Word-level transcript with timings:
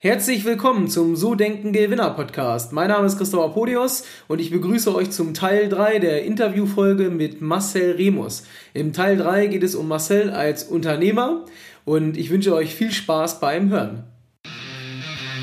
Herzlich 0.00 0.44
willkommen 0.44 0.86
zum 0.86 1.16
So 1.16 1.34
Denken 1.34 1.72
Gewinner 1.72 2.10
Podcast. 2.10 2.72
Mein 2.72 2.86
Name 2.86 3.08
ist 3.08 3.18
Christopher 3.18 3.48
Podius 3.48 4.04
und 4.28 4.40
ich 4.40 4.52
begrüße 4.52 4.94
euch 4.94 5.10
zum 5.10 5.34
Teil 5.34 5.68
3 5.68 5.98
der 5.98 6.24
Interviewfolge 6.24 7.10
mit 7.10 7.40
Marcel 7.40 7.96
Remus. 7.96 8.44
Im 8.74 8.92
Teil 8.92 9.16
3 9.16 9.48
geht 9.48 9.64
es 9.64 9.74
um 9.74 9.88
Marcel 9.88 10.30
als 10.30 10.62
Unternehmer 10.62 11.44
und 11.84 12.16
ich 12.16 12.30
wünsche 12.30 12.54
euch 12.54 12.76
viel 12.76 12.92
Spaß 12.92 13.40
beim 13.40 13.70
Hören. 13.70 14.04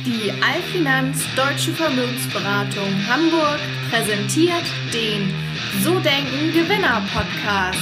Die 0.05 0.31
Allfinanz 0.31 1.26
Deutsche 1.35 1.72
Vermögensberatung 1.72 2.94
Hamburg 3.10 3.60
präsentiert 3.92 4.63
den 4.94 5.33
So 5.83 5.99
Denken 5.99 6.53
Gewinner 6.53 7.06
Podcast. 7.13 7.81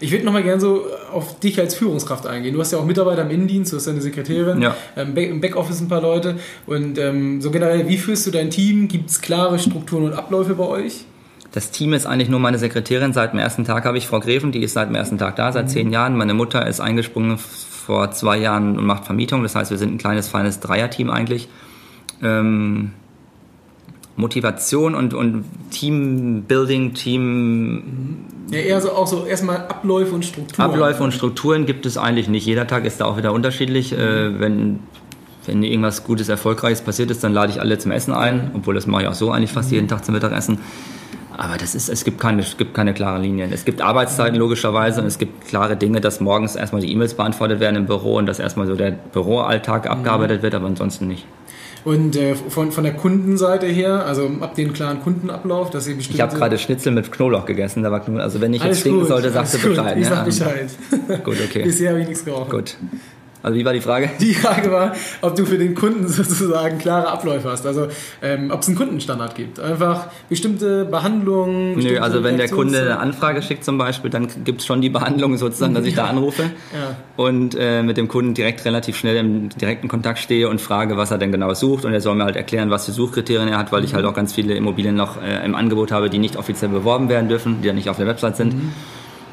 Ich 0.00 0.12
würde 0.12 0.24
nochmal 0.24 0.42
gerne 0.42 0.60
so 0.60 0.82
auf 1.12 1.40
dich 1.40 1.58
als 1.58 1.74
Führungskraft 1.74 2.26
eingehen. 2.26 2.54
Du 2.54 2.60
hast 2.60 2.72
ja 2.72 2.78
auch 2.78 2.84
Mitarbeiter 2.84 3.22
im 3.22 3.30
Innendienst, 3.30 3.72
du 3.72 3.76
hast 3.76 3.88
eine 3.88 4.00
Sekretärin, 4.00 4.60
Ja. 4.62 4.76
ähm, 4.96 5.16
im 5.16 5.40
Backoffice 5.40 5.80
ein 5.80 5.88
paar 5.88 6.02
Leute. 6.02 6.36
Und 6.66 6.98
ähm, 6.98 7.40
so 7.40 7.50
generell, 7.50 7.88
wie 7.88 7.96
führst 7.98 8.26
du 8.26 8.30
dein 8.30 8.50
Team? 8.50 8.88
Gibt 8.88 9.10
es 9.10 9.20
klare 9.20 9.58
Strukturen 9.58 10.04
und 10.04 10.12
Abläufe 10.12 10.54
bei 10.54 10.64
euch? 10.64 11.04
Das 11.52 11.70
Team 11.70 11.94
ist 11.94 12.04
eigentlich 12.06 12.28
nur 12.28 12.40
meine 12.40 12.58
Sekretärin. 12.58 13.14
Seit 13.14 13.32
dem 13.32 13.38
ersten 13.38 13.64
Tag 13.64 13.84
habe 13.86 13.96
ich 13.96 14.06
Frau 14.06 14.20
Greven, 14.20 14.52
die 14.52 14.62
ist 14.62 14.74
seit 14.74 14.88
dem 14.88 14.94
ersten 14.94 15.16
Tag 15.16 15.36
da, 15.36 15.52
seit 15.52 15.70
zehn 15.70 15.90
Jahren. 15.90 16.16
Meine 16.16 16.34
Mutter 16.34 16.66
ist 16.66 16.80
eingesprungen 16.80 17.38
vor 17.38 18.10
zwei 18.10 18.36
Jahren 18.36 18.76
und 18.78 18.84
macht 18.84 19.06
Vermietung. 19.06 19.42
Das 19.42 19.54
heißt, 19.54 19.70
wir 19.70 19.78
sind 19.78 19.94
ein 19.94 19.98
kleines, 19.98 20.28
feines 20.28 20.60
Dreierteam 20.60 21.08
eigentlich. 21.10 21.48
Ähm, 22.22 22.90
Motivation 24.16 24.94
und, 24.94 25.14
und 25.14 25.44
Teambuilding, 25.70 26.94
Team 26.94 28.16
Ja, 28.50 28.58
eher 28.58 28.80
so 28.80 28.92
auch 28.92 29.06
so 29.06 29.26
erstmal 29.26 29.58
Abläufe 29.58 30.14
und 30.14 30.24
Strukturen. 30.24 30.70
Abläufe 30.70 31.02
und 31.02 31.12
Strukturen 31.12 31.66
gibt 31.66 31.84
es 31.84 31.98
eigentlich 31.98 32.28
nicht. 32.28 32.46
Jeder 32.46 32.66
Tag 32.66 32.86
ist 32.86 33.00
da 33.00 33.04
auch 33.04 33.18
wieder 33.18 33.32
unterschiedlich. 33.32 33.92
Äh, 33.92 34.40
wenn, 34.40 34.80
wenn 35.44 35.62
irgendwas 35.62 36.04
Gutes, 36.04 36.30
Erfolgreiches 36.30 36.80
passiert 36.80 37.10
ist, 37.10 37.22
dann 37.22 37.34
lade 37.34 37.52
ich 37.52 37.60
alle 37.60 37.78
zum 37.78 37.92
Essen 37.92 38.14
ein. 38.14 38.52
Obwohl 38.54 38.74
das 38.74 38.86
mache 38.86 39.02
ich 39.02 39.08
auch 39.08 39.14
so 39.14 39.30
eigentlich 39.30 39.52
fast 39.52 39.70
jeden 39.70 39.88
Tag 39.88 40.04
zum 40.04 40.14
Mittagessen. 40.14 40.58
Aber 41.36 41.58
das 41.58 41.74
ist, 41.74 41.90
es 41.90 42.04
gibt 42.04 42.18
keine, 42.18 42.40
es 42.40 42.56
gibt 42.56 42.72
keine 42.72 42.94
klaren 42.94 43.20
Linien. 43.20 43.52
Es 43.52 43.66
gibt 43.66 43.82
Arbeitszeiten 43.82 44.38
logischerweise 44.38 45.02
und 45.02 45.06
es 45.06 45.18
gibt 45.18 45.46
klare 45.46 45.76
Dinge, 45.76 46.00
dass 46.00 46.20
morgens 46.20 46.56
erstmal 46.56 46.80
die 46.80 46.90
E-Mails 46.90 47.12
beantwortet 47.12 47.60
werden 47.60 47.76
im 47.76 47.84
Büro 47.84 48.16
und 48.16 48.24
dass 48.24 48.38
erstmal 48.38 48.66
so 48.66 48.74
der 48.74 48.92
Büroalltag 48.92 49.86
abgearbeitet 49.86 50.42
wird, 50.42 50.54
aber 50.54 50.66
ansonsten 50.66 51.08
nicht. 51.08 51.26
Und 51.86 52.16
äh, 52.16 52.34
von, 52.34 52.72
von 52.72 52.82
der 52.82 52.94
Kundenseite 52.94 53.66
her, 53.66 54.04
also 54.06 54.28
ab 54.40 54.56
den 54.56 54.72
klaren 54.72 55.00
Kundenablauf, 55.02 55.70
dass 55.70 55.86
ihr 55.86 55.94
bestimmt. 55.94 56.16
Ich 56.16 56.20
habe 56.20 56.36
gerade 56.36 56.58
Schnitzel 56.58 56.90
mit 56.90 57.12
Knoblauch 57.12 57.46
gegessen, 57.46 57.84
da 57.84 57.92
war 57.92 58.00
Knoblauch, 58.00 58.24
also 58.24 58.40
wenn 58.40 58.52
ich 58.52 58.64
jetzt 58.64 58.80
stinken 58.80 59.06
sollte, 59.06 59.30
sagst 59.30 59.54
du. 59.54 59.68
Bescheid. 59.68 59.96
Ich 59.96 60.02
ne? 60.02 60.10
sag 60.10 60.24
Bescheid. 60.24 60.68
Gut, 61.22 61.36
okay. 61.44 61.62
Bisher 61.64 61.90
habe 61.90 62.00
ich 62.00 62.08
nichts 62.08 62.24
geraucht. 62.24 62.50
Gut. 62.50 62.76
Also 63.46 63.56
wie 63.60 63.64
war 63.64 63.72
die 63.72 63.80
Frage? 63.80 64.10
Die 64.20 64.34
Frage 64.34 64.72
war, 64.72 64.92
ob 65.22 65.36
du 65.36 65.46
für 65.46 65.56
den 65.56 65.76
Kunden 65.76 66.08
sozusagen 66.08 66.78
klare 66.78 67.06
Abläufe 67.06 67.48
hast. 67.48 67.64
Also 67.64 67.86
ähm, 68.20 68.50
ob 68.50 68.62
es 68.62 68.66
einen 68.66 68.76
Kundenstandard 68.76 69.36
gibt. 69.36 69.60
Einfach 69.60 70.08
bestimmte 70.28 70.84
Behandlungen. 70.84 71.68
Nö, 71.70 71.74
bestimmte 71.76 72.02
also 72.02 72.24
wenn 72.24 72.38
der 72.38 72.48
Kunde 72.48 72.80
eine 72.80 72.98
Anfrage 72.98 73.42
schickt 73.42 73.64
zum 73.64 73.78
Beispiel, 73.78 74.10
dann 74.10 74.26
gibt 74.44 74.62
es 74.62 74.66
schon 74.66 74.80
die 74.80 74.88
Behandlung 74.90 75.36
sozusagen, 75.36 75.74
dass 75.74 75.84
ich 75.86 75.94
da 75.94 76.06
anrufe 76.06 76.42
Ja. 76.42 76.96
und 77.16 77.54
äh, 77.56 77.84
mit 77.84 77.96
dem 77.98 78.08
Kunden 78.08 78.34
direkt 78.34 78.64
relativ 78.64 78.96
schnell 78.96 79.14
im 79.16 79.48
direkten 79.50 79.86
Kontakt 79.86 80.18
stehe 80.18 80.48
und 80.48 80.60
frage, 80.60 80.96
was 80.96 81.12
er 81.12 81.18
denn 81.18 81.30
genau 81.30 81.54
sucht 81.54 81.84
und 81.84 81.92
er 81.92 82.00
soll 82.00 82.16
mir 82.16 82.24
halt 82.24 82.34
erklären, 82.34 82.70
was 82.70 82.86
für 82.86 82.92
Suchkriterien 82.92 83.48
er 83.48 83.58
hat, 83.58 83.70
weil 83.70 83.84
ich 83.84 83.94
halt 83.94 84.04
auch 84.06 84.14
ganz 84.14 84.32
viele 84.32 84.54
Immobilien 84.54 84.96
noch 84.96 85.22
äh, 85.22 85.44
im 85.44 85.54
Angebot 85.54 85.92
habe, 85.92 86.10
die 86.10 86.18
nicht 86.18 86.34
offiziell 86.36 86.70
beworben 86.70 87.08
werden 87.08 87.28
dürfen, 87.28 87.62
die 87.62 87.68
ja 87.68 87.72
nicht 87.72 87.88
auf 87.88 87.96
der 87.96 88.08
Website 88.08 88.36
sind. 88.36 88.56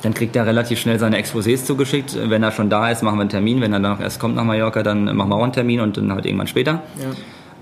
Dann 0.04 0.14
kriegt 0.14 0.36
er 0.36 0.46
relativ 0.46 0.80
schnell 0.80 1.00
seine 1.00 1.18
Exposés 1.22 1.66
zugeschickt. 1.66 2.18
Wenn 2.30 2.44
er 2.44 2.52
schon 2.52 2.70
da 2.70 2.92
ist, 2.92 3.02
machen 3.04 3.18
wir 3.18 3.22
einen 3.22 3.30
Termin. 3.30 3.62
Wenn 3.62 3.74
er 3.74 3.80
dann 3.80 3.94
noch 3.94 4.00
erst 4.02 4.20
kommt 4.20 4.36
nach 4.36 4.44
Mallorca, 4.44 4.84
dann 4.84 5.06
machen 5.16 5.30
wir 5.30 5.36
auch 5.36 5.44
einen 5.44 5.54
Termin 5.54 5.80
und 5.80 5.98
dann 5.98 6.12
halt 6.12 6.26
irgendwann 6.26 6.48
später. 6.48 6.84
Ja. 7.02 7.12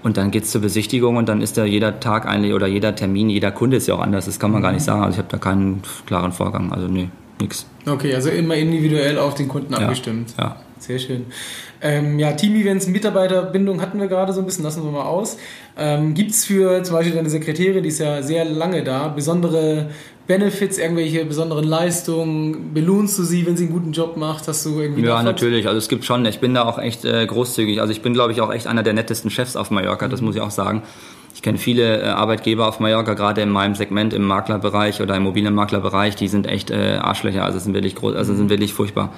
Und 0.04 0.18
dann 0.18 0.32
geht's 0.32 0.50
zur 0.50 0.62
Besichtigung 0.62 1.18
und 1.18 1.30
dann 1.30 1.42
ist 1.42 1.58
da 1.58 1.64
jeder 1.66 2.00
Tag 2.00 2.26
eigentlich 2.26 2.54
oder 2.54 2.66
jeder 2.66 2.96
Termin, 2.96 3.30
jeder 3.30 3.52
Kunde 3.52 3.78
ist 3.78 3.88
ja 3.88 3.94
auch 3.94 4.02
anders. 4.02 4.26
Das 4.26 4.40
kann 4.40 4.52
man 4.52 4.64
gar 4.64 4.72
nicht 4.72 4.84
sagen. 4.84 5.04
Also 5.04 5.14
ich 5.14 5.18
habe 5.20 5.30
da 5.30 5.38
keinen 5.38 5.84
klaren 6.08 6.32
Vorgang. 6.32 6.74
Also 6.74 6.88
nee, 6.88 7.10
nix. 7.40 7.68
Okay, 7.88 8.16
also 8.16 8.30
immer 8.32 8.56
individuell 8.56 9.20
auf 9.20 9.36
den 9.36 9.48
Kunden 9.48 9.74
Ja. 9.74 9.80
abgestimmt. 9.80 10.34
Ja. 10.40 10.56
Sehr 10.80 10.98
schön. 10.98 11.28
Ähm, 11.80 12.18
ja, 12.18 12.32
Team-Events, 12.32 12.88
Mitarbeiterbindung 12.88 13.82
hatten 13.82 14.00
wir 14.00 14.08
gerade 14.08 14.34
so 14.34 14.40
ein 14.40 14.46
bisschen, 14.46 14.64
lassen 14.64 14.84
wir 14.84 14.92
mal 14.92 15.04
aus. 15.04 15.38
Ähm, 15.78 16.16
Gibt 16.16 16.32
es 16.32 16.46
für 16.46 16.82
zum 16.84 16.96
Beispiel 16.96 17.16
deine 17.16 17.30
Sekretärin, 17.30 17.84
die 17.84 17.90
ist 17.90 18.00
ja 18.00 18.24
sehr 18.24 18.46
lange 18.46 18.84
da, 18.84 19.08
besondere 19.08 19.90
Benefits, 20.28 20.78
irgendwelche 20.78 21.26
besonderen 21.26 21.66
Leistungen? 21.66 22.74
Belohnst 22.74 23.18
du 23.20 23.24
sie, 23.24 23.46
wenn 23.46 23.58
sie 23.58 23.66
einen 23.66 23.74
guten 23.74 23.92
Job 23.92 24.18
macht? 24.18 24.48
Hast 24.48 24.66
du 24.66 24.80
irgendwie 24.80 25.04
Ja, 25.04 25.24
natürlich. 25.24 25.68
Also 25.68 25.78
es 25.78 25.90
gibt 25.90 26.06
schon, 26.06 26.26
ich 26.26 26.40
bin 26.40 26.54
da 26.54 26.64
auch 26.64 26.78
echt 26.78 27.06
äh, 27.06 27.26
großzügig. 27.26 27.82
Also 27.82 27.92
ich 27.92 28.02
bin, 28.02 28.14
glaube 28.14 28.32
ich, 28.32 28.42
auch 28.42 28.54
echt 28.54 28.68
einer 28.68 28.84
der 28.84 28.94
nettesten 28.94 29.30
Chefs 29.30 29.56
auf 29.56 29.72
Mallorca, 29.72 30.08
das 30.08 30.22
muss 30.22 30.36
ich 30.36 30.42
auch 30.42 30.52
sagen. 30.52 30.84
Ich 31.34 31.42
kenne 31.42 31.58
viele 31.58 32.02
äh, 32.02 32.06
Arbeitgeber 32.06 32.68
auf 32.68 32.80
Mallorca, 32.80 33.14
gerade 33.14 33.42
in 33.42 33.50
meinem 33.50 33.76
Segment 33.76 34.14
im 34.14 34.24
Maklerbereich 34.24 35.02
oder 35.02 35.16
im 35.16 35.24
Immobilienmaklerbereich, 35.24 36.16
die 36.16 36.28
sind 36.28 36.46
echt 36.46 36.72
äh, 36.72 36.98
Arschlöcher, 37.02 37.44
also 37.44 37.58
sind 37.58 37.74
wirklich 37.74 37.96
groß, 37.96 38.16
also 38.16 38.36
sind 38.36 38.50
wirklich 38.50 38.74
furchtbar. 38.74 39.14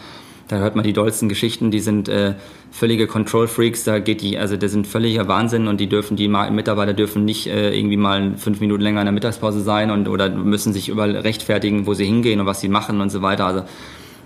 Da 0.48 0.58
hört 0.58 0.76
man 0.76 0.84
die 0.84 0.94
dollsten 0.94 1.30
Geschichten, 1.30 1.72
die 1.72 1.80
sind 1.80 2.10
äh, 2.10 2.34
völlige 2.72 3.08
Control 3.08 3.48
Freaks, 3.48 3.86
da 3.86 4.00
geht 4.00 4.22
die, 4.22 4.38
also 4.38 4.58
das 4.58 4.72
sind 4.72 4.86
völliger 4.88 5.28
Wahnsinn 5.28 5.68
und 5.68 5.80
die 5.80 5.88
dürfen, 5.88 6.18
die 6.18 6.28
Mitarbeiter 6.28 6.94
dürfen 6.94 7.24
nicht 7.24 7.48
äh, 7.48 7.74
irgendwie 7.74 7.98
mal 7.98 8.34
fünf 8.38 8.60
Minuten 8.60 8.82
länger 8.82 9.00
in 9.02 9.06
der 9.06 9.14
Mittagspause 9.14 9.62
sein 9.62 9.90
und 9.90 10.10
oder 10.10 10.30
müssen 10.30 10.74
sich 10.74 10.90
überall 10.90 11.16
rechtfertigen, 11.16 11.88
wo 11.88 11.94
sie 11.94 12.06
hingehen 12.06 12.42
und 12.42 12.46
was 12.46 12.60
sie 12.60 12.68
machen 12.68 13.00
und 13.00 13.10
so 13.10 13.22
weiter. 13.22 13.46
Also 13.46 13.64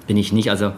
bin 0.07 0.17
ich 0.17 0.33
nicht, 0.33 0.49
also 0.49 0.71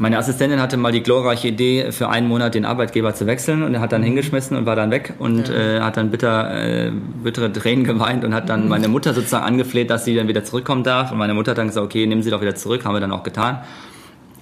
meine 0.00 0.16
Assistentin 0.16 0.62
hatte 0.62 0.78
mal 0.78 0.92
die 0.92 1.02
glorreiche 1.02 1.48
Idee, 1.48 1.92
für 1.92 2.08
einen 2.08 2.26
Monat 2.26 2.54
den 2.54 2.64
Arbeitgeber 2.64 3.14
zu 3.14 3.26
wechseln 3.26 3.62
und 3.62 3.74
er 3.74 3.82
hat 3.82 3.92
dann 3.92 4.02
hingeschmissen 4.02 4.56
und 4.56 4.64
war 4.64 4.74
dann 4.74 4.90
weg 4.90 5.12
und 5.18 5.50
äh, 5.50 5.80
hat 5.80 5.98
dann 5.98 6.10
bitter, 6.10 6.86
äh, 6.86 6.90
bittere 7.22 7.52
Tränen 7.52 7.84
geweint 7.84 8.24
und 8.24 8.32
hat 8.32 8.48
dann 8.48 8.70
meine 8.70 8.88
Mutter 8.88 9.12
sozusagen 9.12 9.44
angefleht, 9.44 9.90
dass 9.90 10.06
sie 10.06 10.14
dann 10.14 10.26
wieder 10.26 10.42
zurückkommen 10.42 10.84
darf. 10.84 11.12
Und 11.12 11.18
meine 11.18 11.34
Mutter 11.34 11.50
hat 11.50 11.58
dann 11.58 11.66
gesagt, 11.66 11.84
okay, 11.84 12.06
nehmen 12.06 12.22
Sie 12.22 12.30
doch 12.30 12.40
wieder 12.40 12.54
zurück, 12.54 12.86
haben 12.86 12.94
wir 12.94 13.00
dann 13.00 13.12
auch 13.12 13.24
getan. 13.24 13.58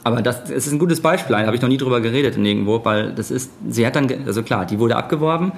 Aber 0.09 0.23
das, 0.23 0.49
es 0.51 0.67
ist 0.67 0.73
ein 0.73 0.79
gutes 0.79 1.03
Beispiel, 1.03 1.37
da 1.37 1.45
habe 1.45 1.55
ich 1.55 1.61
noch 1.61 1.69
nie 1.69 1.77
drüber 1.77 2.01
geredet 2.01 2.39
nirgendwo, 2.39 2.81
weil 2.83 3.13
das 3.13 3.31
ist, 3.31 3.51
sie 3.69 3.87
hat 3.87 3.95
dann, 3.95 4.09
also 4.25 4.43
klar, 4.43 4.65
die 4.65 4.79
wurde 4.79 4.97
abgeworben. 4.97 5.53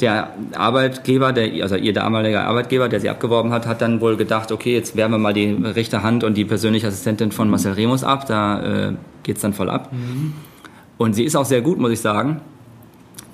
Der 0.00 0.30
Arbeitgeber, 0.56 1.34
der, 1.34 1.62
also 1.62 1.76
ihr 1.76 1.92
damalige 1.92 2.40
Arbeitgeber, 2.40 2.88
der 2.88 3.00
sie 3.00 3.10
abgeworben 3.10 3.52
hat, 3.52 3.66
hat 3.66 3.82
dann 3.82 4.00
wohl 4.00 4.16
gedacht, 4.16 4.52
okay, 4.52 4.72
jetzt 4.74 4.96
wehren 4.96 5.10
wir 5.10 5.18
mal 5.18 5.34
die 5.34 5.50
rechte 5.52 6.02
Hand 6.02 6.24
und 6.24 6.38
die 6.38 6.46
persönliche 6.46 6.86
Assistentin 6.86 7.30
von 7.30 7.50
Marcel 7.50 7.74
Remus 7.74 8.02
ab, 8.02 8.26
da 8.26 8.88
äh, 8.88 8.92
geht's 9.22 9.42
dann 9.42 9.52
voll 9.52 9.68
ab. 9.68 9.90
Und 10.96 11.12
sie 11.12 11.24
ist 11.24 11.36
auch 11.36 11.44
sehr 11.44 11.60
gut, 11.60 11.78
muss 11.78 11.90
ich 11.90 12.00
sagen. 12.00 12.40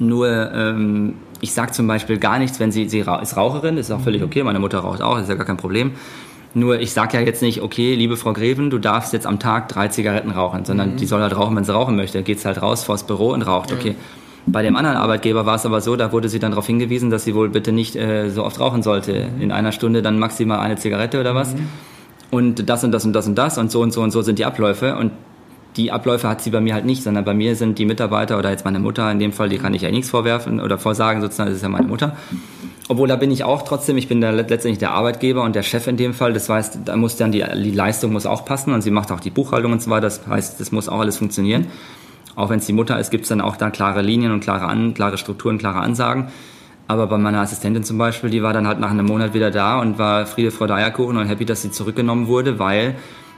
Nur, 0.00 0.28
ähm, 0.53 1.15
ich 1.41 1.53
sag 1.53 1.75
zum 1.75 1.87
Beispiel 1.87 2.19
gar 2.19 2.41
nichts, 2.41 2.59
wenn 2.59 2.72
sie, 2.72 2.88
sie 2.88 3.00
ist 3.00 3.37
Raucherin, 3.37 3.77
das 3.77 3.87
ist 3.87 3.93
auch 3.93 4.00
völlig 4.00 4.25
okay, 4.25 4.43
meine 4.43 4.59
Mutter 4.59 4.78
raucht 4.78 5.00
auch, 5.00 5.15
das 5.15 5.25
ist 5.25 5.28
ja 5.28 5.37
gar 5.37 5.47
kein 5.47 5.59
Problem. 5.59 5.93
Nur 6.56 6.80
ich 6.80 6.94
sag 6.94 7.12
ja 7.12 7.20
jetzt 7.20 7.42
nicht, 7.42 7.60
okay, 7.60 7.94
liebe 7.94 8.16
Frau 8.16 8.32
Greven, 8.32 8.70
du 8.70 8.78
darfst 8.78 9.12
jetzt 9.12 9.26
am 9.26 9.38
Tag 9.38 9.68
drei 9.68 9.88
Zigaretten 9.88 10.30
rauchen, 10.30 10.64
sondern 10.64 10.96
die 10.96 11.04
soll 11.04 11.20
halt 11.20 11.36
rauchen, 11.36 11.54
wenn 11.54 11.64
sie 11.64 11.74
rauchen 11.74 11.96
möchte. 11.96 12.22
Geht's 12.22 12.46
halt 12.46 12.62
raus 12.62 12.82
vors 12.82 13.06
Büro 13.06 13.32
und 13.32 13.42
raucht, 13.42 13.74
okay. 13.74 13.94
Bei 14.46 14.62
dem 14.62 14.74
anderen 14.74 14.96
Arbeitgeber 14.96 15.44
war 15.44 15.56
es 15.56 15.66
aber 15.66 15.82
so, 15.82 15.96
da 15.96 16.12
wurde 16.12 16.30
sie 16.30 16.38
dann 16.38 16.52
darauf 16.52 16.66
hingewiesen, 16.66 17.10
dass 17.10 17.24
sie 17.24 17.34
wohl 17.34 17.50
bitte 17.50 17.72
nicht 17.72 17.94
äh, 17.94 18.30
so 18.30 18.42
oft 18.42 18.58
rauchen 18.58 18.82
sollte. 18.82 19.28
In 19.38 19.52
einer 19.52 19.70
Stunde 19.70 20.00
dann 20.00 20.18
maximal 20.18 20.60
eine 20.60 20.76
Zigarette 20.76 21.20
oder 21.20 21.34
was. 21.34 21.54
Und 22.30 22.66
das 22.66 22.82
und 22.84 22.92
das 22.92 23.04
und 23.04 23.12
das 23.12 23.26
und 23.26 23.34
das 23.34 23.58
und 23.58 23.70
so 23.70 23.82
und 23.82 23.92
so 23.92 24.00
und 24.00 24.10
so 24.10 24.22
sind 24.22 24.38
die 24.38 24.46
Abläufe. 24.46 24.96
Und 24.96 25.12
die 25.76 25.92
Abläufe 25.92 26.26
hat 26.26 26.40
sie 26.40 26.48
bei 26.48 26.62
mir 26.62 26.72
halt 26.72 26.86
nicht, 26.86 27.02
sondern 27.02 27.26
bei 27.26 27.34
mir 27.34 27.54
sind 27.54 27.78
die 27.78 27.84
Mitarbeiter 27.84 28.38
oder 28.38 28.50
jetzt 28.50 28.64
meine 28.64 28.78
Mutter 28.78 29.12
in 29.12 29.18
dem 29.18 29.32
Fall, 29.32 29.50
die 29.50 29.58
kann 29.58 29.74
ich 29.74 29.82
ja 29.82 29.90
nichts 29.90 30.08
vorwerfen 30.08 30.60
oder 30.62 30.78
vorsagen, 30.78 31.20
sozusagen, 31.20 31.50
das 31.50 31.56
ist 31.58 31.62
ja 31.62 31.68
meine 31.68 31.86
Mutter. 31.86 32.16
Obwohl 32.88 33.08
da 33.08 33.16
bin 33.16 33.32
ich 33.32 33.42
auch 33.42 33.62
trotzdem, 33.62 33.97
ich 33.97 34.06
bin 34.06 34.20
da 34.20 34.30
let- 34.30 34.48
letztendlich 34.48 34.78
der 34.78 34.92
Arbeitgeber 34.92 35.42
und 35.42 35.56
der 35.56 35.64
Chef 35.64 35.88
in 35.88 35.97
dem 35.97 36.14
Fall. 36.14 36.32
Das 36.32 36.48
heißt, 36.48 36.80
da 36.84 36.97
muss 36.97 37.16
dann 37.16 37.32
die, 37.32 37.44
die 37.56 37.72
Leistung 37.72 38.12
muss 38.12 38.27
auch 38.27 38.44
passen 38.44 38.72
und 38.72 38.83
sie 38.83 38.92
macht 38.92 39.10
auch 39.10 39.18
die 39.18 39.30
Buchhaltung 39.30 39.72
und 39.72 39.83
so 39.83 39.91
weiter. 39.91 40.03
Das 40.03 40.27
heißt, 40.27 40.60
das 40.60 40.71
muss 40.71 40.88
auch 40.88 41.00
alles 41.00 41.18
funktionieren. 41.18 41.66
Auch 42.36 42.50
wenn 42.50 42.59
es 42.59 42.66
die 42.66 42.72
Mutter 42.72 42.98
ist, 43.00 43.10
gibt 43.10 43.24
es 43.24 43.28
dann 43.30 43.41
auch 43.41 43.56
da 43.56 43.71
klare 43.71 44.03
Linien 44.03 44.30
und 44.30 44.41
klare, 44.41 44.66
An 44.66 44.94
klare 44.94 45.18
Strukturen, 45.18 45.59
klare 45.59 45.80
Ansagen. 45.80 46.28
Aber 46.86 47.09
bei 47.09 47.18
meiner 47.18 47.41
Assistentin 47.41 47.83
zum 47.83 47.98
Beispiel, 47.98 48.30
die 48.30 48.42
war 48.44 48.53
dann 48.53 48.68
halt 48.68 48.78
nach 48.78 48.91
einem 48.91 49.06
Monat 49.06 49.34
wieder 49.34 49.50
da 49.50 49.80
und 49.80 49.98
war 49.98 50.27
Friede, 50.27 50.53
Freude, 50.53 50.74
Eierkuchen 50.74 51.16
und 51.16 51.27
happy, 51.27 51.44
dass 51.44 51.62
sie 51.62 51.72
zurückgenommen 51.72 52.28
wurde, 52.28 52.60
weil 52.60 52.94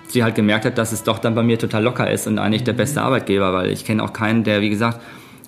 sie 0.09 0.23
halt 0.23 0.35
gemerkt 0.35 0.67
hat, 0.67 0.77
dass 0.77 0.93
es 0.93 1.05
doch 1.05 1.19
dann 1.19 1.35
bei 1.35 1.43
mir 1.43 1.59
total 1.59 1.83
locker 1.85 2.11
ist 2.11 2.27
und 2.27 2.39
eigentlich 2.39 2.65
der 2.65 2.75
beste 2.75 3.00
Arbeitgeber, 3.00 3.55
weil 3.55 3.71
ich 3.71 3.87
kenne 3.87 4.03
auch 4.03 4.12
keinen, 4.12 4.45
der, 4.45 4.61
wie 4.61 4.69
gesagt, 4.69 5.00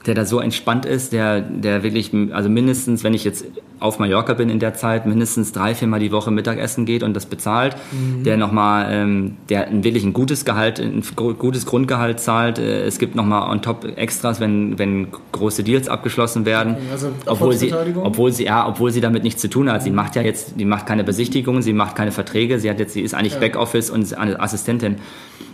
der 0.07 0.15
da 0.15 0.25
so 0.25 0.41
entspannt 0.41 0.87
ist, 0.87 1.13
der, 1.13 1.43
der 1.43 1.83
wirklich, 1.83 2.11
also 2.33 2.49
mindestens, 2.49 3.05
wenn 3.05 3.13
ich 3.13 3.25
jetzt 3.25 3.45
auf 3.81 3.99
Mallorca 3.99 4.35
bin 4.35 4.51
in 4.51 4.59
der 4.61 4.75
Zeit, 4.75 5.07
mindestens 5.07 5.53
drei, 5.53 5.75
viermal 5.75 6.01
die 6.01 6.13
Woche 6.13 6.31
Mittagessen 6.31 6.85
geht 6.85 7.03
und 7.03 7.15
das 7.15 7.27
bezahlt, 7.27 7.77
mhm. 7.91 8.25
der 8.25 8.37
nochmal, 8.37 8.89
ähm, 8.91 9.37
der 9.49 9.69
wirklich 9.71 10.05
ein 10.05 10.13
gutes 10.13 10.45
Gehalt, 10.45 10.79
ein 10.79 11.03
gutes 11.17 11.67
Grundgehalt 11.67 12.21
zahlt. 12.21 12.59
Äh, 12.59 12.85
es 12.85 12.99
gibt 12.99 13.15
nochmal 13.15 13.51
on 13.51 13.63
top 13.63 13.85
Extras, 13.97 14.39
wenn, 14.39 14.79
wenn 14.79 15.09
große 15.33 15.65
Deals 15.65 15.89
abgeschlossen 15.89 16.45
werden. 16.45 16.75
Okay, 16.75 16.83
also 16.93 17.09
obwohl 17.27 17.55
sie, 17.55 17.73
obwohl 17.73 18.33
sie, 18.33 18.45
ja, 18.45 18.69
obwohl 18.69 18.91
sie 18.91 19.01
damit 19.01 19.25
nichts 19.25 19.41
zu 19.41 19.49
tun 19.49 19.71
hat. 19.71 19.83
Sie 19.83 19.91
macht 19.91 20.15
ja 20.15 20.23
jetzt, 20.23 20.61
die 20.61 20.67
macht 20.67 20.87
keine 20.87 21.03
Besichtigungen, 21.03 21.63
sie 21.63 21.73
macht 21.73 21.97
keine 21.97 22.13
Verträge, 22.13 22.61
sie 22.61 22.69
hat 22.69 22.79
jetzt, 22.79 22.93
sie 22.93 23.01
ist 23.01 23.15
eigentlich 23.15 23.35
ja. 23.35 23.41
Backoffice 23.41 23.91
und 23.91 24.17
Assistentin. 24.19 24.97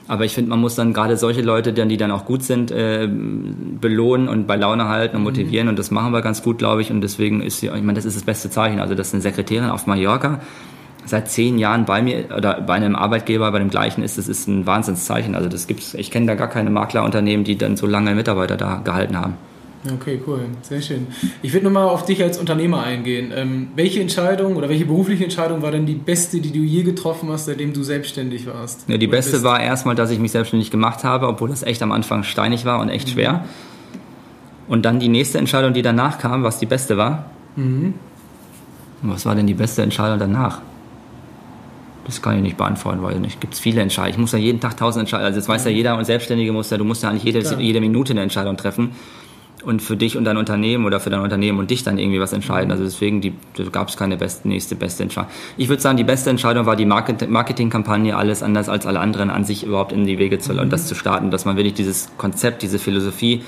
Aber 0.08 0.24
ich 0.24 0.34
finde, 0.34 0.50
man 0.50 0.60
muss 0.60 0.76
dann 0.76 0.92
gerade 0.92 1.16
solche 1.16 1.42
Leute, 1.42 1.72
die 1.72 1.96
dann 1.96 2.10
auch 2.10 2.24
gut 2.24 2.42
sind, 2.42 2.70
äh, 2.70 3.08
belohnen 3.08 4.28
und 4.28 4.46
bei 4.46 4.56
Laune 4.56 4.88
halten 4.88 5.16
und 5.16 5.22
mhm. 5.22 5.28
motivieren. 5.28 5.66
Mhm. 5.66 5.70
Und 5.70 5.78
das 5.78 5.90
machen 5.90 6.12
wir 6.12 6.22
ganz 6.22 6.42
gut, 6.42 6.58
glaube 6.58 6.82
ich. 6.82 6.90
Und 6.90 7.00
deswegen 7.00 7.42
ist 7.42 7.58
sie, 7.60 7.66
ich 7.66 7.82
meine, 7.82 7.94
das 7.94 8.04
ist 8.04 8.16
das 8.16 8.24
beste 8.24 8.48
Zeichen. 8.50 8.80
Also, 8.80 8.94
dass 8.94 9.12
eine 9.12 9.22
Sekretärin 9.22 9.70
auf 9.70 9.86
Mallorca 9.86 10.40
seit 11.04 11.30
zehn 11.30 11.58
Jahren 11.58 11.84
bei 11.84 12.02
mir 12.02 12.26
oder 12.36 12.60
bei 12.60 12.74
einem 12.74 12.96
Arbeitgeber, 12.96 13.50
bei 13.52 13.58
dem 13.58 13.70
gleichen 13.70 14.02
ist, 14.02 14.18
das 14.18 14.28
ist 14.28 14.46
ein 14.48 14.66
Wahnsinnszeichen. 14.66 15.34
Also, 15.34 15.48
das 15.48 15.66
gibt's, 15.66 15.94
ich 15.94 16.10
kenne 16.10 16.26
da 16.26 16.34
gar 16.34 16.48
keine 16.48 16.70
Maklerunternehmen, 16.70 17.44
die 17.44 17.58
dann 17.58 17.76
so 17.76 17.86
lange 17.86 18.14
Mitarbeiter 18.14 18.56
da 18.56 18.80
gehalten 18.84 19.16
haben. 19.16 19.34
Okay, 19.94 20.20
cool, 20.26 20.40
sehr 20.62 20.80
schön. 20.80 21.06
Ich 21.42 21.52
würde 21.52 21.66
nochmal 21.66 21.88
auf 21.88 22.04
dich 22.04 22.22
als 22.22 22.38
Unternehmer 22.38 22.82
eingehen. 22.82 23.32
Ähm, 23.34 23.68
welche 23.74 24.00
Entscheidung 24.00 24.56
oder 24.56 24.68
welche 24.68 24.86
berufliche 24.86 25.24
Entscheidung 25.24 25.62
war 25.62 25.70
denn 25.70 25.86
die 25.86 25.94
beste, 25.94 26.40
die 26.40 26.52
du 26.52 26.60
je 26.60 26.82
getroffen 26.82 27.28
hast, 27.30 27.46
seitdem 27.46 27.72
du 27.72 27.82
selbstständig 27.82 28.46
warst? 28.46 28.88
Ja, 28.88 28.96
die 28.96 29.06
beste 29.06 29.32
bist? 29.32 29.44
war 29.44 29.60
erstmal, 29.60 29.94
dass 29.94 30.10
ich 30.10 30.18
mich 30.18 30.32
selbstständig 30.32 30.70
gemacht 30.70 31.04
habe, 31.04 31.28
obwohl 31.28 31.48
das 31.48 31.62
echt 31.62 31.82
am 31.82 31.92
Anfang 31.92 32.22
steinig 32.22 32.64
war 32.64 32.80
und 32.80 32.88
echt 32.88 33.08
mhm. 33.08 33.12
schwer. 33.12 33.44
Und 34.68 34.84
dann 34.84 34.98
die 34.98 35.08
nächste 35.08 35.38
Entscheidung, 35.38 35.74
die 35.74 35.82
danach 35.82 36.18
kam, 36.18 36.42
was 36.42 36.58
die 36.58 36.66
beste 36.66 36.96
war. 36.96 37.30
Mhm. 37.54 37.94
Was 39.02 39.26
war 39.26 39.34
denn 39.34 39.46
die 39.46 39.54
beste 39.54 39.82
Entscheidung 39.82 40.18
danach? 40.18 40.60
Das 42.06 42.22
kann 42.22 42.36
ich 42.36 42.42
nicht 42.42 42.56
beantworten, 42.56 43.02
weil 43.02 43.24
es 43.24 43.38
gibt 43.40 43.56
viele 43.56 43.82
Entscheidungen. 43.82 44.12
Ich 44.12 44.18
muss 44.18 44.32
ja 44.32 44.38
jeden 44.38 44.60
Tag 44.60 44.76
tausend 44.76 45.02
Entscheidungen, 45.02 45.26
also 45.26 45.40
das 45.40 45.48
weiß 45.48 45.64
ja 45.64 45.70
jeder 45.72 45.98
und 45.98 46.04
Selbstständige 46.04 46.52
muss 46.52 46.70
ja, 46.70 46.78
du 46.78 46.84
musst 46.84 47.02
ja 47.02 47.10
eigentlich 47.10 47.24
jede, 47.24 47.40
jede 47.60 47.80
Minute 47.80 48.12
eine 48.12 48.22
Entscheidung 48.22 48.56
treffen 48.56 48.92
und 49.66 49.82
für 49.82 49.96
dich 49.96 50.16
und 50.16 50.24
dein 50.24 50.36
Unternehmen 50.36 50.86
oder 50.86 51.00
für 51.00 51.10
dein 51.10 51.20
Unternehmen 51.20 51.58
und 51.58 51.70
dich 51.70 51.82
dann 51.82 51.98
irgendwie 51.98 52.20
was 52.20 52.32
entscheiden. 52.32 52.70
Also 52.70 52.84
deswegen 52.84 53.20
gab 53.72 53.88
es 53.88 53.96
keine 53.96 54.16
beste, 54.16 54.48
nächste 54.48 54.76
beste 54.76 55.02
Entscheidung. 55.02 55.30
Ich 55.56 55.68
würde 55.68 55.82
sagen, 55.82 55.96
die 55.96 56.04
beste 56.04 56.30
Entscheidung 56.30 56.66
war 56.66 56.76
die 56.76 56.86
Market 56.86 57.28
Marketingkampagne, 57.28 58.16
alles 58.16 58.42
anders 58.42 58.68
als 58.68 58.86
alle 58.86 59.00
anderen 59.00 59.30
an 59.30 59.44
sich 59.44 59.64
überhaupt 59.64 59.92
in 59.92 60.06
die 60.06 60.18
Wege 60.18 60.38
zu 60.38 60.52
mhm. 60.52 60.60
und 60.60 60.72
das 60.72 60.86
zu 60.86 60.94
starten, 60.94 61.30
dass 61.30 61.44
man 61.44 61.56
wirklich 61.56 61.74
dieses 61.74 62.10
Konzept, 62.16 62.62
diese 62.62 62.78
Philosophie, 62.78 63.42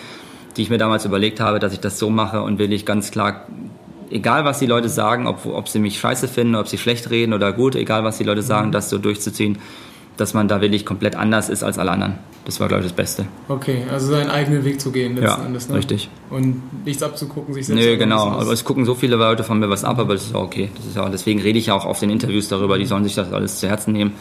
die 0.56 0.62
ich 0.62 0.70
mir 0.70 0.78
damals 0.78 1.04
überlegt 1.04 1.40
habe, 1.40 1.60
dass 1.60 1.72
ich 1.72 1.80
das 1.80 1.98
so 1.98 2.10
mache 2.10 2.42
und 2.42 2.58
will 2.58 2.72
ich 2.72 2.84
ganz 2.84 3.10
klar 3.10 3.46
egal 4.10 4.44
was 4.44 4.58
die 4.58 4.66
Leute 4.66 4.88
sagen, 4.88 5.26
ob, 5.26 5.44
ob 5.46 5.68
sie 5.68 5.78
mich 5.78 6.00
scheiße 6.00 6.28
finden, 6.28 6.54
ob 6.54 6.66
sie 6.66 6.78
schlecht 6.78 7.10
reden 7.10 7.34
oder 7.34 7.52
gut, 7.52 7.74
egal 7.74 8.04
was 8.04 8.18
die 8.18 8.24
Leute 8.24 8.42
sagen, 8.42 8.68
mhm. 8.68 8.72
das 8.72 8.90
so 8.90 8.98
durchzuziehen 8.98 9.58
dass 10.18 10.34
man 10.34 10.48
da 10.48 10.60
wirklich 10.60 10.84
komplett 10.84 11.16
anders 11.16 11.48
ist 11.48 11.62
als 11.62 11.78
alle 11.78 11.92
anderen. 11.92 12.18
Das 12.44 12.60
war, 12.60 12.68
glaube 12.68 12.82
ich, 12.82 12.88
das 12.88 12.96
Beste. 12.96 13.26
Okay, 13.48 13.84
also 13.90 14.10
seinen 14.10 14.30
eigenen 14.30 14.64
Weg 14.64 14.80
zu 14.80 14.90
gehen 14.90 15.16
letzten 15.16 15.40
ja, 15.40 15.46
Endes. 15.46 15.68
Ne? 15.68 15.76
richtig. 15.76 16.10
Und 16.30 16.62
nichts 16.84 17.02
abzugucken, 17.02 17.54
sich 17.54 17.66
selbst 17.66 17.82
Nee, 17.82 17.96
genau. 17.96 18.28
Aber 18.30 18.52
es 18.52 18.64
gucken 18.64 18.84
so 18.84 18.94
viele 18.94 19.16
Leute 19.16 19.44
von 19.44 19.58
mir 19.58 19.70
was 19.70 19.84
ab, 19.84 19.98
aber 19.98 20.14
das 20.14 20.24
ist 20.24 20.34
auch 20.34 20.44
okay. 20.44 20.70
Das 20.76 20.86
ist 20.86 20.96
ja, 20.96 21.08
deswegen 21.08 21.40
rede 21.40 21.58
ich 21.58 21.66
ja 21.66 21.74
auch 21.74 21.84
auf 21.84 22.00
den 22.00 22.10
Interviews 22.10 22.48
darüber. 22.48 22.78
Die 22.78 22.86
sollen 22.86 23.04
sich 23.04 23.14
das 23.14 23.32
alles 23.32 23.60
zu 23.60 23.68
Herzen 23.68 23.92
nehmen 23.92 24.12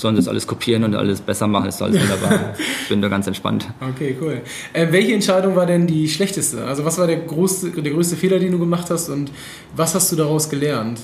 sollen 0.00 0.16
das 0.16 0.28
alles 0.28 0.46
kopieren 0.46 0.84
und 0.84 0.94
alles 0.94 1.20
besser 1.20 1.46
machen, 1.46 1.68
ist 1.68 1.82
alles 1.82 2.00
wunderbar. 2.00 2.54
ich 2.82 2.88
bin 2.88 3.02
da 3.02 3.08
ganz 3.08 3.26
entspannt. 3.26 3.68
Okay, 3.80 4.16
cool. 4.20 4.42
Äh, 4.72 4.86
welche 4.90 5.12
Entscheidung 5.12 5.56
war 5.56 5.66
denn 5.66 5.86
die 5.86 6.08
schlechteste? 6.08 6.64
Also 6.64 6.84
was 6.84 6.98
war 6.98 7.06
der 7.06 7.16
größte, 7.16 7.70
der 7.70 7.92
größte 7.92 8.16
Fehler, 8.16 8.38
den 8.38 8.52
du 8.52 8.58
gemacht 8.58 8.90
hast 8.90 9.08
und 9.08 9.30
was 9.74 9.94
hast 9.94 10.12
du 10.12 10.16
daraus 10.16 10.48
gelernt? 10.48 11.00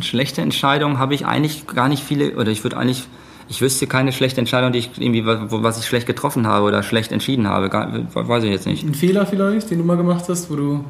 Schlechte 0.00 0.40
Entscheidung 0.40 0.98
habe 0.98 1.14
ich 1.14 1.26
eigentlich 1.26 1.66
gar 1.66 1.88
nicht 1.88 2.02
viele, 2.02 2.36
oder 2.36 2.50
ich 2.50 2.64
würde 2.64 2.76
eigentlich, 2.76 3.06
ich 3.48 3.60
wüsste 3.60 3.86
keine 3.86 4.12
schlechte 4.12 4.40
Entscheidung, 4.40 4.72
die 4.72 4.80
ich 4.80 4.90
irgendwie, 4.98 5.24
was 5.26 5.78
ich 5.78 5.86
schlecht 5.86 6.06
getroffen 6.06 6.46
habe 6.46 6.66
oder 6.66 6.82
schlecht 6.82 7.12
entschieden 7.12 7.46
habe. 7.46 7.68
Gar, 7.68 8.06
weiß 8.14 8.44
ich 8.44 8.50
jetzt 8.50 8.66
nicht. 8.66 8.82
Ein 8.84 8.94
Fehler 8.94 9.26
vielleicht, 9.26 9.70
den 9.70 9.78
du 9.78 9.84
mal 9.84 9.96
gemacht 9.96 10.24
hast, 10.28 10.50
wo 10.50 10.56
du 10.56 10.84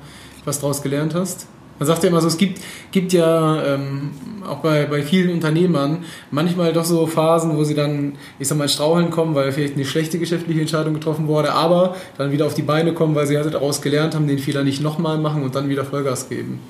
was 0.44 0.60
daraus 0.60 0.82
gelernt 0.82 1.14
hast? 1.14 1.48
Man 1.78 1.86
sagt 1.86 2.02
ja 2.04 2.08
immer 2.08 2.22
so, 2.22 2.28
es 2.28 2.38
gibt, 2.38 2.62
gibt 2.90 3.12
ja 3.12 3.62
ähm, 3.62 4.12
auch 4.48 4.58
bei, 4.58 4.86
bei 4.86 5.02
vielen 5.02 5.30
Unternehmern 5.34 6.04
manchmal 6.30 6.72
doch 6.72 6.86
so 6.86 7.06
Phasen, 7.06 7.54
wo 7.56 7.64
sie 7.64 7.74
dann, 7.74 8.14
ich 8.38 8.48
sag 8.48 8.56
mal, 8.56 8.68
straucheln 8.68 9.10
kommen, 9.10 9.34
weil 9.34 9.52
vielleicht 9.52 9.74
eine 9.74 9.84
schlechte 9.84 10.18
geschäftliche 10.18 10.60
Entscheidung 10.60 10.94
getroffen 10.94 11.26
wurde, 11.26 11.52
aber 11.52 11.96
dann 12.16 12.32
wieder 12.32 12.46
auf 12.46 12.54
die 12.54 12.62
Beine 12.62 12.94
kommen, 12.94 13.14
weil 13.14 13.26
sie 13.26 13.36
halt 13.36 13.52
daraus 13.52 13.82
gelernt 13.82 14.14
haben, 14.14 14.26
den 14.26 14.38
Fehler 14.38 14.64
nicht 14.64 14.80
nochmal 14.80 15.18
machen 15.18 15.42
und 15.42 15.54
dann 15.54 15.68
wieder 15.68 15.84
Vollgas 15.84 16.30
geben. 16.30 16.60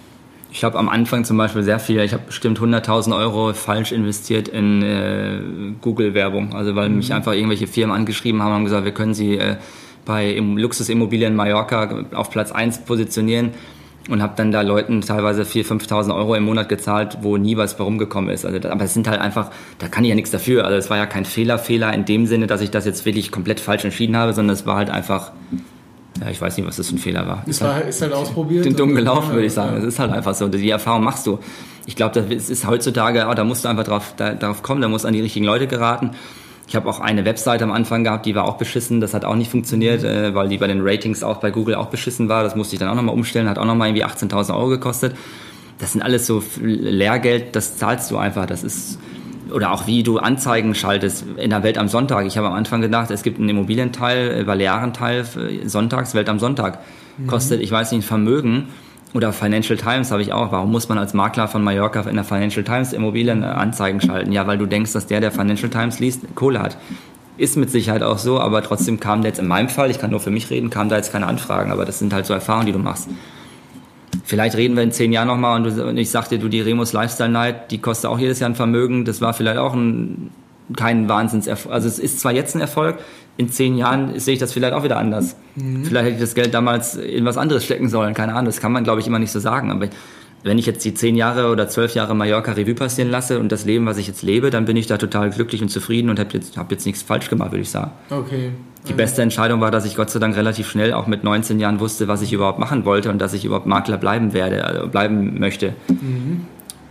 Ich 0.57 0.65
habe 0.65 0.79
am 0.79 0.89
Anfang 0.89 1.23
zum 1.25 1.37
Beispiel 1.37 1.63
sehr 1.63 1.79
viel, 1.79 2.01
ich 2.01 2.15
habe 2.15 2.23
bestimmt 2.29 2.59
100.000 2.59 3.15
Euro 3.15 3.53
falsch 3.53 3.93
investiert 3.93 4.49
in 4.49 4.83
äh, 4.83 5.39
Google-Werbung. 5.83 6.55
Also 6.55 6.75
weil 6.75 6.89
mhm. 6.89 6.97
mich 6.97 7.13
einfach 7.13 7.35
irgendwelche 7.35 7.67
Firmen 7.67 7.95
angeschrieben 7.95 8.43
haben 8.43 8.57
und 8.57 8.65
gesagt, 8.65 8.87
wir 8.87 8.95
können 8.95 9.13
sie 9.13 9.37
äh, 9.37 9.57
bei 10.07 10.39
Luxusimmobilien 10.39 11.37
Mallorca 11.37 12.07
auf 12.15 12.31
Platz 12.31 12.53
1 12.53 12.87
positionieren 12.87 13.51
und 14.09 14.23
habe 14.23 14.33
dann 14.35 14.51
da 14.51 14.63
Leuten 14.63 15.03
teilweise 15.03 15.43
4.000, 15.43 15.89
5.000 15.89 16.17
Euro 16.17 16.35
im 16.35 16.45
Monat 16.45 16.71
gezahlt, 16.71 17.19
wo 17.21 17.37
nie 17.37 17.59
was 17.59 17.79
rumgekommen 17.79 18.31
ist. 18.31 18.47
Also, 18.47 18.67
aber 18.71 18.85
es 18.85 18.95
sind 18.95 19.09
halt 19.09 19.21
einfach, 19.21 19.51
da 19.79 19.89
kann 19.89 20.05
ich 20.05 20.09
ja 20.09 20.15
nichts 20.15 20.31
dafür. 20.31 20.65
Also 20.65 20.79
es 20.79 20.89
war 20.89 20.97
ja 20.97 21.05
kein 21.05 21.27
Fehler, 21.27 21.59
Fehler 21.59 21.93
in 21.93 22.07
dem 22.07 22.25
Sinne, 22.25 22.47
dass 22.47 22.63
ich 22.63 22.71
das 22.71 22.87
jetzt 22.87 23.05
wirklich 23.05 23.31
komplett 23.31 23.61
falsch 23.61 23.85
entschieden 23.85 24.17
habe, 24.17 24.33
sondern 24.33 24.55
es 24.55 24.65
war 24.65 24.77
halt 24.77 24.89
einfach 24.89 25.33
ja, 26.21 26.31
ich 26.31 26.41
weiß 26.41 26.57
nicht, 26.57 26.67
was 26.67 26.77
das 26.77 26.89
für 26.89 26.97
ein 26.97 26.99
Fehler 26.99 27.27
war. 27.27 27.43
Ist, 27.47 27.63
halt, 27.63 27.89
ist 27.89 28.03
halt 28.03 28.13
ausprobiert. 28.13 28.65
Den 28.65 28.77
dumm 28.77 28.95
gelaufen, 28.95 29.33
würde 29.33 29.47
ich 29.47 29.53
sagen. 29.53 29.77
Es 29.77 29.85
ist 29.85 29.99
halt 29.99 30.13
einfach 30.13 30.35
so. 30.35 30.49
Die 30.49 30.71
Erfahrung 30.71 31.05
machst 31.05 31.27
du. 31.27 31.39
Ich 31.87 31.97
glaube, 31.97 32.21
das 32.21 32.51
ist 32.51 32.67
heutzutage, 32.67 33.27
oh, 33.31 33.35
da 33.35 33.45
musst 33.45 33.65
du 33.65 33.69
einfach 33.69 33.85
drauf, 33.85 34.15
da, 34.17 34.35
darauf 34.35 34.63
kommen, 34.63 34.81
da 34.81 34.89
musst 34.89 35.05
du 35.05 35.09
an 35.09 35.15
die 35.15 35.21
richtigen 35.21 35.45
Leute 35.45 35.67
geraten. 35.67 36.11
Ich 36.69 36.75
habe 36.75 36.89
auch 36.89 36.99
eine 36.99 37.25
Webseite 37.25 37.63
am 37.63 37.71
Anfang 37.71 38.03
gehabt, 38.03 38.27
die 38.27 38.35
war 38.35 38.45
auch 38.45 38.57
beschissen. 38.57 39.01
Das 39.01 39.15
hat 39.15 39.25
auch 39.25 39.37
nicht 39.37 39.51
funktioniert, 39.51 40.03
mhm. 40.03 40.09
äh, 40.09 40.35
weil 40.35 40.49
die 40.49 40.59
bei 40.59 40.67
den 40.67 40.81
Ratings 40.83 41.23
auch 41.23 41.37
bei 41.39 41.51
Google 41.51 41.77
auch 41.77 41.87
beschissen 41.87 42.29
war. 42.29 42.43
Das 42.43 42.57
musste 42.57 42.75
ich 42.75 42.81
dann 42.81 42.89
auch 42.89 42.97
nochmal 42.97 43.15
umstellen, 43.15 43.49
hat 43.49 43.59
auch 43.59 43.65
nochmal 43.65 43.89
irgendwie 43.89 44.05
18.000 44.05 44.55
Euro 44.55 44.69
gekostet. 44.69 45.17
Das 45.79 45.93
sind 45.93 46.03
alles 46.03 46.27
so 46.27 46.43
Lehrgeld, 46.61 47.55
das 47.55 47.77
zahlst 47.77 48.11
du 48.11 48.17
einfach. 48.17 48.47
Das 48.47 48.65
ist 48.65 48.99
oder 49.53 49.73
auch 49.73 49.87
wie 49.87 50.03
du 50.03 50.19
Anzeigen 50.19 50.75
schaltest 50.75 51.25
in 51.37 51.51
der 51.51 51.63
Welt 51.63 51.79
am 51.79 51.89
Sonntag. 51.89 52.27
Ich 52.27 52.37
habe 52.37 52.49
am 52.49 52.55
Anfang 52.55 52.81
gedacht, 52.81 53.11
es 53.11 53.23
gibt 53.23 53.39
einen 53.39 53.49
Immobilienteil, 53.49 54.41
äh, 54.41 54.45
Balearenteil, 54.45 55.25
sonntags, 55.67 56.15
Welt 56.15 56.29
am 56.29 56.39
Sonntag. 56.39 56.81
Mhm. 57.19 57.27
Kostet, 57.27 57.61
ich 57.61 57.71
weiß 57.71 57.93
nicht, 57.93 58.01
ein 58.01 58.07
Vermögen. 58.07 58.69
Oder 59.15 59.33
Financial 59.33 59.79
Times 59.79 60.11
habe 60.11 60.21
ich 60.21 60.33
auch. 60.33 60.53
Warum 60.53 60.71
muss 60.71 60.89
man 60.89 60.99
als 60.99 61.15
Makler 61.15 61.49
von 61.49 61.65
Mallorca 61.65 62.01
in 62.03 62.17
der 62.17 62.25
Financial 62.25 62.65
Times 62.65 62.93
Immobilienanzeigen 62.93 64.01
schalten? 64.01 64.33
Ja, 64.33 64.47
weil 64.47 64.59
du 64.59 64.67
denkst, 64.67 64.93
dass 64.93 65.07
der, 65.07 65.21
der 65.21 65.33
Financial 65.33 65.71
Times 65.71 66.01
liest, 66.01 66.23
Kohle 66.35 66.61
hat. 66.61 66.77
Ist 67.39 67.57
mit 67.57 67.71
Sicherheit 67.71 68.03
auch 68.03 68.19
so, 68.19 68.41
aber 68.41 68.63
trotzdem 68.63 69.01
kam 69.01 69.23
da 69.23 69.29
jetzt 69.29 69.39
in 69.39 69.47
meinem 69.47 69.69
Fall, 69.69 69.91
ich 69.91 69.99
kann 69.99 70.11
nur 70.11 70.21
für 70.21 70.31
mich 70.31 70.51
reden, 70.51 70.71
kam 70.71 70.89
da 70.89 70.97
jetzt 70.97 71.13
keine 71.13 71.27
Anfragen, 71.27 71.71
aber 71.71 71.85
das 71.85 71.99
sind 71.99 72.13
halt 72.13 72.27
so 72.27 72.35
Erfahrungen, 72.35 72.67
die 72.67 72.73
du 72.73 72.79
machst. 72.79 73.09
Vielleicht 74.27 74.57
reden 74.57 74.75
wir 74.75 74.83
in 74.83 74.91
zehn 74.91 75.13
Jahren 75.13 75.29
nochmal 75.29 75.61
und, 75.61 75.79
und 75.79 75.97
ich 75.97 76.11
sagte, 76.11 76.41
du, 76.41 76.49
die 76.49 76.61
Remus 76.61 76.93
Lifestyle 76.93 77.29
Night, 77.29 77.71
die 77.71 77.79
kostet 77.79 78.11
auch 78.11 78.19
jedes 78.19 78.41
Jahr 78.41 78.51
ein 78.51 78.57
Vermögen. 78.57 79.05
Das 79.05 79.21
war 79.21 79.33
vielleicht 79.33 79.59
auch 79.59 79.73
ein, 79.73 80.31
kein 80.75 81.09
Wahnsinnserfolg. 81.09 81.73
Also 81.73 81.87
es 81.87 82.01
ist 82.01 82.19
zwar 82.19 82.33
jetzt 82.33 82.57
ein 82.57 82.61
Erfolg, 82.61 82.99
in 83.37 83.51
zehn 83.51 83.77
Jahren 83.77 84.19
sehe 84.19 84.35
ich 84.35 84.41
das 84.41 84.53
vielleicht 84.53 84.75
auch 84.75 84.83
wieder 84.83 84.97
anders. 84.97 85.37
Mhm. 85.55 85.85
Vielleicht 85.85 86.07
hätte 86.07 86.15
ich 86.17 86.21
das 86.21 86.35
Geld 86.35 86.55
damals 86.55 86.97
in 86.97 87.25
was 87.25 87.39
anderes 87.39 87.65
stecken 87.65 87.89
sollen, 87.89 88.15
keine 88.15 88.33
Ahnung. 88.33 88.47
Das 88.47 88.61
kann 88.61 88.73
man, 88.73 88.83
glaube 88.83 89.01
ich, 89.01 89.07
immer 89.07 89.21
nicht 89.21 89.31
so 89.31 89.39
sagen. 89.39 89.71
Aber 89.71 89.89
wenn 90.43 90.59
ich 90.59 90.67
jetzt 90.67 90.85
die 90.85 90.95
zehn 90.95 91.15
Jahre 91.15 91.53
oder 91.53 91.69
zwölf 91.69 91.95
Jahre 91.95 92.17
Mallorca 92.17 92.53
Revue 92.53 92.75
passieren 92.75 93.11
lasse 93.11 93.39
und 93.39 93.53
das 93.53 93.65
Leben, 93.65 93.87
was 93.87 93.97
ich 93.99 94.09
jetzt 94.09 94.23
lebe, 94.23 94.51
dann 94.51 94.65
bin 94.65 94.77
ich 94.77 94.89
da 94.89 94.97
total 94.97 95.31
glücklich 95.31 95.63
und 95.63 95.69
zufrieden 95.69 96.11
und 96.11 96.19
habe 96.19 96.31
jetzt, 96.33 96.57
hab 96.57 96.73
jetzt 96.73 96.85
nichts 96.85 97.03
falsch 97.03 97.31
gemacht, 97.31 97.53
würde 97.53 97.63
ich 97.63 97.71
sagen. 97.71 97.93
Okay. 98.11 98.51
Die 98.89 98.93
beste 98.93 99.23
Entscheidung 99.23 99.61
war, 99.61 99.71
dass 99.71 99.85
ich 99.85 99.97
Gott 99.97 100.11
sei 100.11 100.19
Dank 100.19 100.37
relativ 100.37 100.69
schnell 100.69 100.93
auch 100.93 101.07
mit 101.07 101.25
19 101.25 101.59
Jahren 101.59 101.81
wusste, 101.81 102.09
was 102.09 102.23
ich 102.23 102.33
überhaupt 102.33 102.59
machen 102.59 102.85
wollte 102.85 103.11
und 103.11 103.19
dass 103.19 103.33
ich 103.33 103.45
überhaupt 103.45 103.67
Makler 103.67 103.99
bleiben 103.99 104.33
werde, 104.33 104.65
also 104.65 104.87
bleiben 104.87 105.39
möchte. 105.39 105.75
Mhm. 105.89 106.47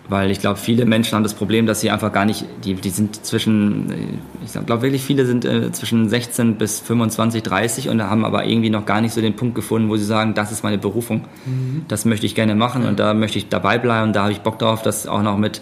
Weil 0.07 0.29
ich 0.29 0.39
glaube, 0.39 0.57
viele 0.57 0.85
Menschen 0.85 1.15
haben 1.15 1.23
das 1.23 1.33
Problem, 1.33 1.65
dass 1.65 1.81
sie 1.81 1.89
einfach 1.89 2.11
gar 2.11 2.25
nicht, 2.25 2.45
die, 2.63 2.75
die 2.75 2.89
sind 2.91 3.25
zwischen, 3.25 4.19
ich 4.45 4.51
glaube 4.51 4.83
wirklich 4.83 5.03
viele 5.03 5.25
sind 5.25 5.45
äh, 5.45 5.71
zwischen 5.71 6.09
16 6.09 6.57
bis 6.57 6.79
25, 6.79 7.41
30 7.41 7.89
und 7.89 8.03
haben 8.03 8.23
aber 8.23 8.45
irgendwie 8.45 8.69
noch 8.69 8.85
gar 8.85 9.01
nicht 9.01 9.13
so 9.13 9.21
den 9.21 9.35
Punkt 9.35 9.55
gefunden, 9.55 9.89
wo 9.89 9.97
sie 9.97 10.05
sagen, 10.05 10.35
das 10.35 10.51
ist 10.51 10.63
meine 10.63 10.77
Berufung. 10.77 11.25
Mhm. 11.45 11.85
Das 11.87 12.05
möchte 12.05 12.27
ich 12.27 12.35
gerne 12.35 12.53
machen 12.53 12.83
ja. 12.83 12.89
und 12.89 12.99
da 12.99 13.15
möchte 13.15 13.39
ich 13.39 13.49
dabei 13.49 13.79
bleiben 13.79 14.09
und 14.09 14.15
da 14.15 14.23
habe 14.23 14.31
ich 14.31 14.41
Bock 14.41 14.59
drauf, 14.59 14.83
das 14.83 15.07
auch 15.07 15.23
noch 15.23 15.37
mit 15.37 15.61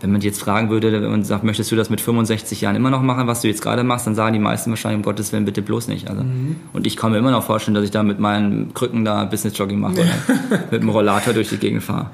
wenn 0.00 0.12
man 0.12 0.20
die 0.20 0.26
jetzt 0.26 0.40
fragen 0.40 0.70
würde 0.70 1.08
und 1.08 1.24
sagt, 1.24 1.44
möchtest 1.44 1.70
du 1.70 1.76
das 1.76 1.90
mit 1.90 2.00
65 2.00 2.60
Jahren 2.60 2.76
immer 2.76 2.90
noch 2.90 3.02
machen, 3.02 3.26
was 3.26 3.42
du 3.42 3.48
jetzt 3.48 3.62
gerade 3.62 3.84
machst, 3.84 4.06
dann 4.06 4.14
sagen 4.14 4.32
die 4.32 4.38
meisten 4.38 4.70
wahrscheinlich, 4.70 4.98
um 4.98 5.02
Gottes 5.02 5.32
Willen, 5.32 5.44
bitte 5.44 5.62
bloß 5.62 5.88
nicht. 5.88 6.08
Also, 6.08 6.22
mhm. 6.22 6.56
Und 6.72 6.86
ich 6.86 6.96
kann 6.96 7.12
mir 7.12 7.18
immer 7.18 7.30
noch 7.30 7.44
vorstellen, 7.44 7.74
dass 7.74 7.84
ich 7.84 7.90
da 7.90 8.02
mit 8.02 8.18
meinen 8.18 8.72
Krücken 8.74 9.04
da 9.04 9.24
Business-Jogging 9.24 9.78
mache 9.78 9.94
oder 9.94 10.60
mit 10.70 10.82
dem 10.82 10.88
Rollator 10.88 11.34
durch 11.34 11.50
die 11.50 11.58
Gegend 11.58 11.82
fahre. 11.82 12.10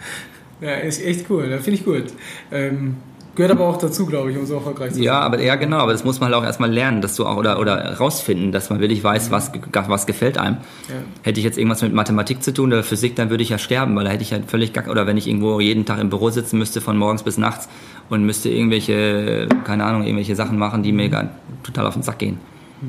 Ja, 0.61 0.75
ist 0.75 1.05
echt 1.05 1.27
cool, 1.31 1.49
da 1.49 1.59
finde 1.59 1.79
ich 1.79 1.85
gut. 1.85 2.07
Ähm, 2.51 2.97
Gehört 3.37 3.53
aber 3.53 3.67
auch 3.69 3.77
dazu, 3.77 4.07
glaube 4.07 4.33
ich, 4.33 4.39
um 4.39 4.47
so 4.47 4.55
erfolgreich 4.55 4.89
zu 4.89 4.95
sein. 4.97 5.05
Ja, 5.05 5.21
aber 5.21 5.41
ja 5.41 5.57
genau, 5.57 5.77
aber 5.77 5.93
das 5.93 6.05
muss 6.05 6.21
man 6.21 6.33
halt 6.33 6.43
auch 6.43 6.45
erstmal 6.45 6.73
lernen, 6.73 7.03
dass 7.03 7.17
du 7.17 7.27
auch 7.27 7.37
oder 7.37 7.61
oder 7.61 7.99
rausfinden, 7.99 8.51
dass 8.51 8.71
man 8.71 8.81
wirklich 8.81 9.05
weiß, 9.05 9.31
was 9.31 9.53
was 9.73 10.07
gefällt 10.07 10.39
einem. 10.39 10.57
Ja. 10.89 10.95
Hätte 11.23 11.39
ich 11.39 11.45
jetzt 11.45 11.59
irgendwas 11.59 11.83
mit 11.83 11.93
Mathematik 11.93 12.43
zu 12.43 12.53
tun 12.53 12.73
oder 12.73 12.83
Physik, 12.83 13.15
dann 13.15 13.29
würde 13.29 13.43
ich 13.43 13.51
ja 13.51 13.59
sterben, 13.59 13.95
weil 13.95 14.05
da 14.05 14.11
hätte 14.11 14.23
ich 14.23 14.33
halt 14.33 14.51
völlig 14.51 14.73
gack 14.73 14.89
oder 14.89 15.07
wenn 15.07 15.19
ich 15.19 15.29
irgendwo 15.29 15.61
jeden 15.61 15.85
Tag 15.85 16.01
im 16.01 16.09
Büro 16.09 16.31
sitzen 16.31 16.59
müsste 16.59 16.81
von 16.81 16.97
morgens 16.97 17.23
bis 17.23 17.37
nachts 17.37 17.69
und 18.09 18.25
müsste 18.25 18.49
irgendwelche 18.49 19.49
keine 19.65 19.85
Ahnung, 19.85 20.03
irgendwelche 20.03 20.35
Sachen 20.35 20.59
machen, 20.59 20.83
die 20.83 20.93
mir 20.93 21.11
gar 21.11 21.29
total 21.63 21.87
auf 21.87 21.95
den 21.95 22.03
Sack 22.03 22.19
gehen. 22.19 22.39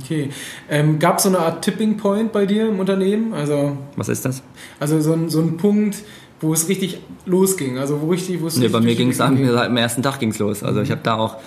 Okay. 0.02 0.30
Ähm, 0.70 1.00
Gab 1.00 1.18
es 1.18 1.24
so 1.24 1.30
eine 1.30 1.40
Art 1.40 1.64
Tipping 1.64 1.98
Point 1.98 2.32
bei 2.32 2.46
dir 2.46 2.70
im 2.70 2.80
Unternehmen? 2.80 3.34
Also, 3.34 3.78
Was 3.96 4.10
ist 4.10 4.26
das? 4.26 4.44
also 4.80 5.00
so, 5.00 5.14
ein, 5.14 5.30
so 5.30 5.40
ein 5.40 5.58
Punkt, 5.58 5.98
wo 6.40 6.54
es 6.54 6.70
richtig 6.70 7.00
losging. 7.26 7.78
Also 7.78 8.02
wo 8.02 8.10
richtig, 8.10 8.42
wo 8.42 8.48
es 8.48 8.58
Nee, 8.58 8.68
bei 8.68 8.80
mir 8.80 8.96
ging 8.96 9.10
es 9.10 9.22
am 9.22 9.78
ersten 9.78 10.04
Tag 10.04 10.20
ging's 10.20 10.40
los. 10.40 10.64
Also 10.64 10.82
ich 10.82 10.92
habe 10.92 11.02
da 11.04 11.16
auch 11.16 11.38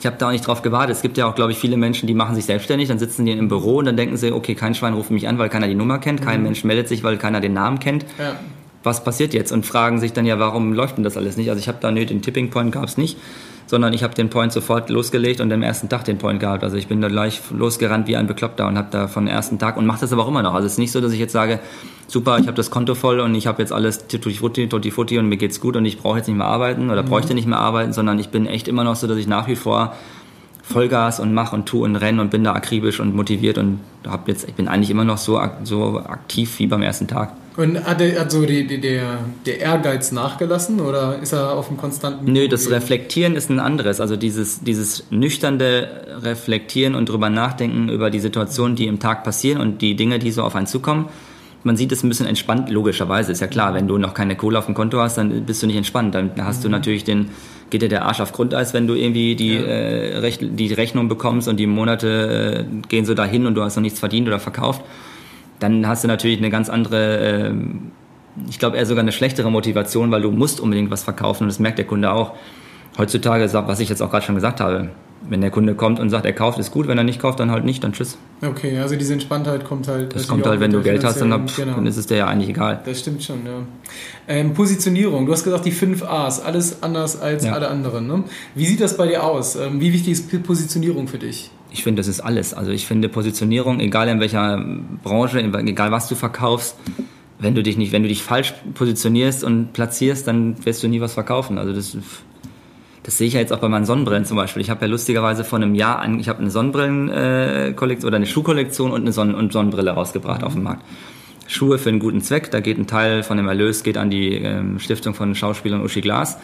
ich 0.00 0.06
habe 0.06 0.16
da 0.16 0.28
auch 0.28 0.32
nicht 0.32 0.46
drauf 0.46 0.62
gewartet. 0.62 0.96
Es 0.96 1.02
gibt 1.02 1.18
ja 1.18 1.26
auch, 1.26 1.34
glaube 1.34 1.52
ich, 1.52 1.58
viele 1.58 1.76
Menschen, 1.76 2.06
die 2.06 2.14
machen 2.14 2.34
sich 2.34 2.46
selbstständig, 2.46 2.88
dann 2.88 2.98
sitzen 2.98 3.26
die 3.26 3.32
im 3.32 3.48
Büro 3.48 3.76
und 3.76 3.84
dann 3.84 3.96
denken 3.96 4.16
sie, 4.16 4.32
okay, 4.32 4.54
kein 4.54 4.74
Schwein 4.74 4.94
ruft 4.94 5.10
mich 5.10 5.28
an, 5.28 5.38
weil 5.38 5.50
keiner 5.50 5.68
die 5.68 5.74
Nummer 5.74 5.98
kennt, 5.98 6.22
kein 6.22 6.42
Mensch 6.42 6.64
meldet 6.64 6.88
sich, 6.88 7.04
weil 7.04 7.18
keiner 7.18 7.40
den 7.40 7.52
Namen 7.52 7.78
kennt. 7.80 8.06
Ja. 8.18 8.36
Was 8.82 9.04
passiert 9.04 9.34
jetzt? 9.34 9.52
Und 9.52 9.66
fragen 9.66 10.00
sich 10.00 10.14
dann 10.14 10.24
ja, 10.24 10.38
warum 10.38 10.72
läuft 10.72 10.96
denn 10.96 11.04
das 11.04 11.18
alles 11.18 11.36
nicht? 11.36 11.50
Also 11.50 11.60
ich 11.60 11.68
habe 11.68 11.78
da, 11.82 11.90
nö, 11.90 12.06
den 12.06 12.22
Tipping 12.22 12.48
Point 12.48 12.72
gab's 12.72 12.96
nicht, 12.96 13.18
sondern 13.66 13.92
ich 13.92 14.02
habe 14.02 14.14
den 14.14 14.30
Point 14.30 14.52
sofort 14.52 14.88
losgelegt 14.88 15.42
und 15.42 15.52
am 15.52 15.62
ersten 15.62 15.90
Tag 15.90 16.04
den 16.04 16.16
Point 16.16 16.40
gehabt. 16.40 16.64
Also 16.64 16.78
ich 16.78 16.86
bin 16.86 17.02
da 17.02 17.08
gleich 17.08 17.42
losgerannt 17.50 18.08
wie 18.08 18.16
ein 18.16 18.26
Bekloppter 18.26 18.66
und 18.66 18.78
habe 18.78 18.88
da 18.90 19.06
von 19.06 19.26
dem 19.26 19.34
ersten 19.34 19.58
Tag 19.58 19.76
und 19.76 19.84
mache 19.84 20.00
das 20.00 20.14
aber 20.14 20.22
auch 20.22 20.28
immer 20.28 20.42
noch. 20.42 20.54
Also 20.54 20.64
es 20.64 20.72
ist 20.72 20.78
nicht 20.78 20.92
so, 20.92 21.02
dass 21.02 21.12
ich 21.12 21.18
jetzt 21.18 21.32
sage, 21.32 21.60
super, 22.10 22.38
ich 22.38 22.46
habe 22.46 22.56
das 22.56 22.70
Konto 22.70 22.94
voll 22.94 23.20
und 23.20 23.34
ich 23.34 23.46
habe 23.46 23.62
jetzt 23.62 23.72
alles 23.72 24.06
tutti 24.08 24.34
frutti, 24.34 24.68
tutti 24.68 24.90
frutti 24.90 25.18
und 25.18 25.28
mir 25.28 25.36
geht's 25.36 25.60
gut 25.60 25.76
und 25.76 25.84
ich 25.84 25.98
brauche 25.98 26.18
jetzt 26.18 26.26
nicht 26.26 26.36
mehr 26.36 26.46
arbeiten 26.46 26.90
oder 26.90 27.02
bräuchte 27.02 27.34
nicht 27.34 27.46
mehr 27.46 27.58
arbeiten, 27.58 27.92
sondern 27.92 28.18
ich 28.18 28.28
bin 28.28 28.46
echt 28.46 28.68
immer 28.68 28.84
noch 28.84 28.96
so, 28.96 29.06
dass 29.06 29.18
ich 29.18 29.26
nach 29.26 29.46
wie 29.48 29.56
vor 29.56 29.94
Vollgas 30.62 31.20
und 31.20 31.34
mach 31.34 31.52
und 31.52 31.66
tu 31.66 31.84
und 31.84 31.96
renn 31.96 32.20
und 32.20 32.30
bin 32.30 32.44
da 32.44 32.52
akribisch 32.52 33.00
und 33.00 33.14
motiviert 33.14 33.58
und 33.58 33.80
hab 34.06 34.28
jetzt, 34.28 34.48
ich 34.48 34.54
bin 34.54 34.68
eigentlich 34.68 34.90
immer 34.90 35.04
noch 35.04 35.18
so, 35.18 35.40
so 35.64 35.98
aktiv 35.98 36.58
wie 36.58 36.66
beim 36.66 36.82
ersten 36.82 37.08
Tag. 37.08 37.32
Und 37.56 37.84
hat, 37.84 37.98
der, 37.98 38.20
hat 38.20 38.30
so 38.30 38.46
die, 38.46 38.66
die, 38.66 38.80
der, 38.80 39.18
der 39.44 39.60
Ehrgeiz 39.60 40.12
nachgelassen 40.12 40.80
oder 40.80 41.18
ist 41.18 41.32
er 41.32 41.52
auf 41.52 41.68
einem 41.68 41.76
konstanten 41.76 42.32
Nö, 42.32 42.48
das? 42.48 42.70
Reflektieren 42.70 43.34
ist 43.34 43.50
ein 43.50 43.58
anderes. 43.58 44.00
Also 44.00 44.16
dieses, 44.16 44.60
dieses 44.60 45.04
nüchternde 45.10 46.06
Reflektieren 46.22 46.94
und 46.94 47.08
drüber 47.08 47.28
nachdenken 47.28 47.88
über 47.88 48.10
die 48.10 48.20
Situationen, 48.20 48.76
die 48.76 48.86
im 48.86 49.00
Tag 49.00 49.24
passieren 49.24 49.60
und 49.60 49.82
die 49.82 49.96
Dinge, 49.96 50.20
die 50.20 50.30
so 50.30 50.44
auf 50.44 50.54
einen 50.54 50.68
zukommen. 50.68 51.06
Man 51.62 51.76
sieht 51.76 51.92
es 51.92 52.02
ein 52.02 52.08
bisschen 52.08 52.26
entspannt, 52.26 52.70
logischerweise. 52.70 53.32
Ist 53.32 53.40
ja 53.40 53.46
klar, 53.46 53.74
wenn 53.74 53.86
du 53.86 53.98
noch 53.98 54.14
keine 54.14 54.34
Kohle 54.34 54.58
auf 54.58 54.66
dem 54.66 54.74
Konto 54.74 54.98
hast, 54.98 55.18
dann 55.18 55.44
bist 55.44 55.62
du 55.62 55.66
nicht 55.66 55.76
entspannt. 55.76 56.14
Dann 56.14 56.30
hast 56.38 56.64
du 56.64 56.68
natürlich 56.70 57.04
den, 57.04 57.28
geht 57.68 57.82
dir 57.82 57.88
der 57.90 58.06
Arsch 58.06 58.20
auf 58.20 58.32
Grundeis, 58.32 58.72
wenn 58.72 58.86
du 58.86 58.94
irgendwie 58.94 59.36
die, 59.36 59.54
Ja. 59.56 59.62
äh, 59.64 60.18
Rech 60.18 60.38
die 60.40 60.72
Rechnung 60.72 61.08
bekommst 61.08 61.48
und 61.48 61.58
die 61.58 61.66
Monate 61.66 62.66
äh, 62.66 62.86
gehen 62.88 63.04
so 63.04 63.12
dahin 63.14 63.46
und 63.46 63.54
du 63.56 63.62
hast 63.62 63.76
noch 63.76 63.82
nichts 63.82 64.00
verdient 64.00 64.26
oder 64.26 64.40
verkauft. 64.40 64.80
Dann 65.58 65.86
hast 65.86 66.02
du 66.04 66.08
natürlich 66.08 66.38
eine 66.38 66.48
ganz 66.48 66.70
andere, 66.70 67.18
ähm, 67.48 67.90
ich 68.48 68.58
glaube 68.58 68.78
eher 68.78 68.86
sogar 68.86 69.02
eine 69.02 69.12
schlechtere 69.12 69.50
Motivation, 69.50 70.10
weil 70.10 70.22
du 70.22 70.30
musst 70.30 70.60
unbedingt 70.60 70.90
was 70.90 71.02
verkaufen 71.02 71.42
und 71.44 71.48
das 71.50 71.58
merkt 71.58 71.76
der 71.78 71.86
Kunde 71.86 72.10
auch. 72.12 72.32
Heutzutage, 73.00 73.50
was 73.52 73.80
ich 73.80 73.88
jetzt 73.88 74.02
auch 74.02 74.10
gerade 74.10 74.26
schon 74.26 74.34
gesagt 74.34 74.60
habe, 74.60 74.90
wenn 75.28 75.40
der 75.40 75.50
Kunde 75.50 75.74
kommt 75.74 76.00
und 76.00 76.10
sagt, 76.10 76.26
er 76.26 76.34
kauft, 76.34 76.58
ist 76.58 76.70
gut, 76.70 76.86
wenn 76.86 76.98
er 76.98 77.04
nicht 77.04 77.18
kauft, 77.18 77.40
dann 77.40 77.50
halt 77.50 77.64
nicht, 77.64 77.82
dann 77.82 77.92
tschüss. 77.92 78.18
Okay, 78.42 78.78
also 78.78 78.94
diese 78.96 79.14
Entspanntheit 79.14 79.64
kommt 79.64 79.88
halt. 79.88 80.14
Das 80.14 80.28
kommt 80.28 80.46
halt, 80.46 80.60
wenn 80.60 80.70
du 80.70 80.82
Geld 80.82 81.02
hast, 81.02 81.20
dann, 81.20 81.48
pff, 81.48 81.56
genau. 81.56 81.76
dann 81.76 81.86
ist 81.86 81.96
es 81.96 82.06
dir 82.06 82.18
ja 82.18 82.26
eigentlich 82.26 82.50
egal. 82.50 82.80
Das 82.84 83.00
stimmt 83.00 83.22
schon, 83.22 83.46
ja. 83.46 83.62
Ähm, 84.28 84.52
Positionierung, 84.52 85.24
du 85.24 85.32
hast 85.32 85.44
gesagt, 85.44 85.64
die 85.64 85.70
fünf 85.72 86.02
A's, 86.02 86.40
alles 86.40 86.82
anders 86.82 87.20
als 87.20 87.44
Ja. 87.44 87.52
alle 87.52 87.68
anderen. 87.68 88.06
Ne? 88.06 88.24
Wie 88.54 88.66
sieht 88.66 88.80
das 88.80 88.98
bei 88.98 89.06
dir 89.06 89.24
aus? 89.24 89.56
Ähm, 89.56 89.80
wie 89.80 89.94
wichtig 89.94 90.12
ist 90.12 90.42
Positionierung 90.42 91.08
für 91.08 91.18
dich? 91.18 91.50
Ich 91.70 91.84
finde, 91.84 92.00
das 92.00 92.08
ist 92.08 92.20
alles. 92.20 92.52
Also 92.52 92.70
ich 92.70 92.86
finde 92.86 93.08
Positionierung, 93.08 93.80
egal 93.80 94.08
in 94.08 94.20
welcher 94.20 94.62
Branche, 95.02 95.40
egal 95.40 95.90
was 95.90 96.08
du 96.08 96.16
verkaufst, 96.16 96.76
wenn 97.38 97.54
du 97.54 97.62
dich 97.62 97.76
nicht, 97.76 97.92
wenn 97.92 98.02
du 98.02 98.08
dich 98.08 98.22
falsch 98.22 98.54
positionierst 98.74 99.44
und 99.44 99.72
platzierst, 99.72 100.26
dann 100.26 100.62
wirst 100.64 100.82
du 100.82 100.88
nie 100.88 101.00
was 101.00 101.14
verkaufen. 101.14 101.58
Also 101.58 101.72
das, 101.72 101.96
das 103.02 103.18
sehe 103.18 103.28
ich 103.28 103.34
ja 103.34 103.40
jetzt 103.40 103.52
auch 103.52 103.58
bei 103.58 103.68
meinen 103.68 103.86
Sonnenbrillen 103.86 104.24
zum 104.24 104.36
Beispiel. 104.36 104.60
Ich 104.62 104.70
habe 104.70 104.82
ja 104.82 104.90
lustigerweise 104.90 105.44
vor 105.44 105.58
einem 105.58 105.74
Jahr, 105.74 106.00
an, 106.00 106.20
ich 106.20 106.28
habe 106.28 106.40
eine 106.40 106.50
Sonnenbrillenkollektion 106.50 108.08
oder 108.08 108.16
eine 108.16 108.26
Schuhkollektion 108.26 108.92
und 108.92 109.02
eine 109.02 109.12
Sonnen 109.12 109.34
und 109.34 109.52
Sonnenbrille 109.52 109.90
rausgebracht 109.92 110.42
auf 110.44 110.54
den 110.54 110.62
Markt. 110.62 110.84
Schuhe 111.46 111.78
für 111.78 111.88
einen 111.88 111.98
guten 111.98 112.20
Zweck. 112.20 112.50
Da 112.50 112.60
geht 112.60 112.78
ein 112.78 112.86
Teil 112.86 113.22
von 113.22 113.36
dem 113.36 113.48
Erlös 113.48 113.82
geht 113.82 113.98
an 113.98 114.10
die 114.10 114.34
ähm, 114.34 114.78
Stiftung 114.78 115.14
von 115.14 115.34
Schauspielern 115.34 115.82
Uschi 115.82 116.00
Glas. 116.00 116.38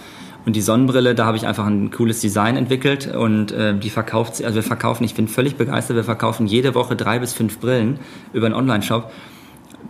Und 0.47 0.55
die 0.55 0.61
Sonnenbrille, 0.61 1.15
da 1.15 1.27
habe 1.27 1.37
ich 1.37 1.47
einfach 1.47 1.67
ein 1.67 1.91
cooles 1.91 2.21
Design 2.21 2.57
entwickelt 2.57 3.13
und 3.13 3.51
äh, 3.51 3.77
die 3.77 3.91
verkauft, 3.91 4.43
also 4.45 4.55
wir 4.55 4.63
verkaufen, 4.63 5.03
ich 5.03 5.15
bin 5.15 5.27
völlig 5.27 5.57
begeistert, 5.57 5.97
wir 5.97 6.05
verkaufen 6.05 6.47
jede 6.47 6.75
Woche 6.77 6.95
drei 6.95 7.19
bis 7.19 7.33
fünf 7.33 7.59
Brillen 7.59 7.99
über 8.33 8.47
einen 8.47 8.55
Online-Shop. 8.55 9.11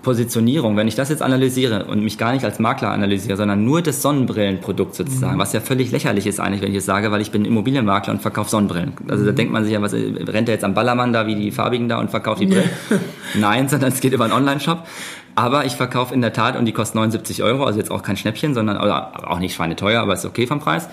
Positionierung, 0.06 0.76
wenn 0.76 0.86
ich 0.86 0.94
das 0.94 1.08
jetzt 1.08 1.20
analysiere 1.20 1.86
und 1.86 2.00
mich 2.00 2.16
gar 2.16 2.32
nicht 2.32 2.44
als 2.44 2.60
Makler 2.60 2.92
analysiere, 2.92 3.36
sondern 3.36 3.64
nur 3.64 3.82
das 3.82 4.02
Sonnenbrillenprodukt 4.02 4.94
sozusagen, 4.94 5.36
was 5.36 5.52
ja 5.52 5.58
völlig 5.58 5.90
lächerlich 5.90 6.28
ist 6.28 6.38
eigentlich, 6.38 6.62
wenn 6.62 6.70
ich 6.70 6.78
es 6.78 6.86
sage, 6.86 7.10
weil 7.10 7.20
ich 7.20 7.32
bin 7.32 7.44
Immobilienmakler 7.44 8.12
und 8.12 8.22
verkaufe 8.22 8.48
Sonnenbrillen. 8.48 8.92
Also 9.08 9.26
da 9.26 9.32
denkt 9.32 9.52
man 9.52 9.64
sich 9.64 9.72
ja, 9.72 9.82
was 9.82 9.94
rennt 9.94 10.48
er 10.48 10.54
jetzt 10.54 10.62
am 10.62 10.75
Ballermann 10.75 11.12
da 11.12 11.26
wie 11.26 11.34
die 11.34 11.50
Farbigen 11.50 11.88
da 11.88 11.98
und 11.98 12.12
verkauft 12.12 12.40
die 12.40 12.46
Brillen? 12.46 12.70
Nein, 13.34 13.68
sondern 13.68 13.90
es 13.90 14.00
geht 14.00 14.12
über 14.12 14.22
einen 14.22 14.32
Online-Shop. 14.32 14.86
Aber 15.34 15.64
ich 15.64 15.72
verkaufe 15.72 16.14
in 16.14 16.20
der 16.20 16.32
Tat 16.32 16.56
und 16.56 16.66
die 16.66 16.72
kostet 16.72 16.94
79 16.94 17.42
Euro, 17.42 17.64
also 17.64 17.80
jetzt 17.80 17.90
auch 17.90 18.04
kein 18.04 18.16
Schnäppchen, 18.16 18.54
sondern 18.54 18.76
oder 18.76 19.28
auch 19.28 19.40
nicht 19.40 19.56
schweineteuer, 19.56 20.00
aber 20.00 20.12
ist 20.12 20.25
okay 20.25 20.46
vom 20.46 20.60
Preis. 20.60 20.88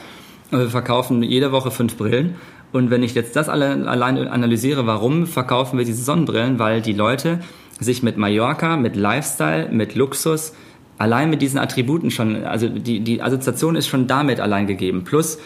Wir 0.50 0.72
verkaufen 0.72 1.22
jede 1.22 1.51
Woche 1.51 1.70
fünf 1.70 1.98
Brillen. 1.98 2.34
Und 2.72 2.89
wenn 2.89 3.03
ich 3.03 3.13
jetzt 3.13 3.36
das 3.36 3.48
alle 3.48 3.88
allein 3.88 4.27
analysiere, 4.27 4.88
warum 4.88 5.27
verkaufen 5.27 5.77
wir 5.77 5.86
diese 5.86 6.03
Sonnenbrillen? 6.03 6.58
Weil 6.58 6.82
die 6.82 6.93
Leute 6.93 7.39
sich 7.80 8.03
mit 8.03 8.18
Mallorca, 8.18 8.77
mit 8.77 8.96
Lifestyle, 8.96 9.70
mit 9.72 9.96
Luxus, 9.96 10.53
allein 10.98 11.30
mit 11.30 11.42
diesen 11.42 11.60
Attributen 11.60 12.12
schon, 12.12 12.44
also 12.46 12.70
die, 12.70 13.00
die 13.01 13.22
Assoziation 13.22 13.75
ist 13.75 13.88
schon 13.88 14.08
damit 14.08 14.39
allein 14.39 14.68
gegeben. 14.68 15.03
Plus 15.03 15.39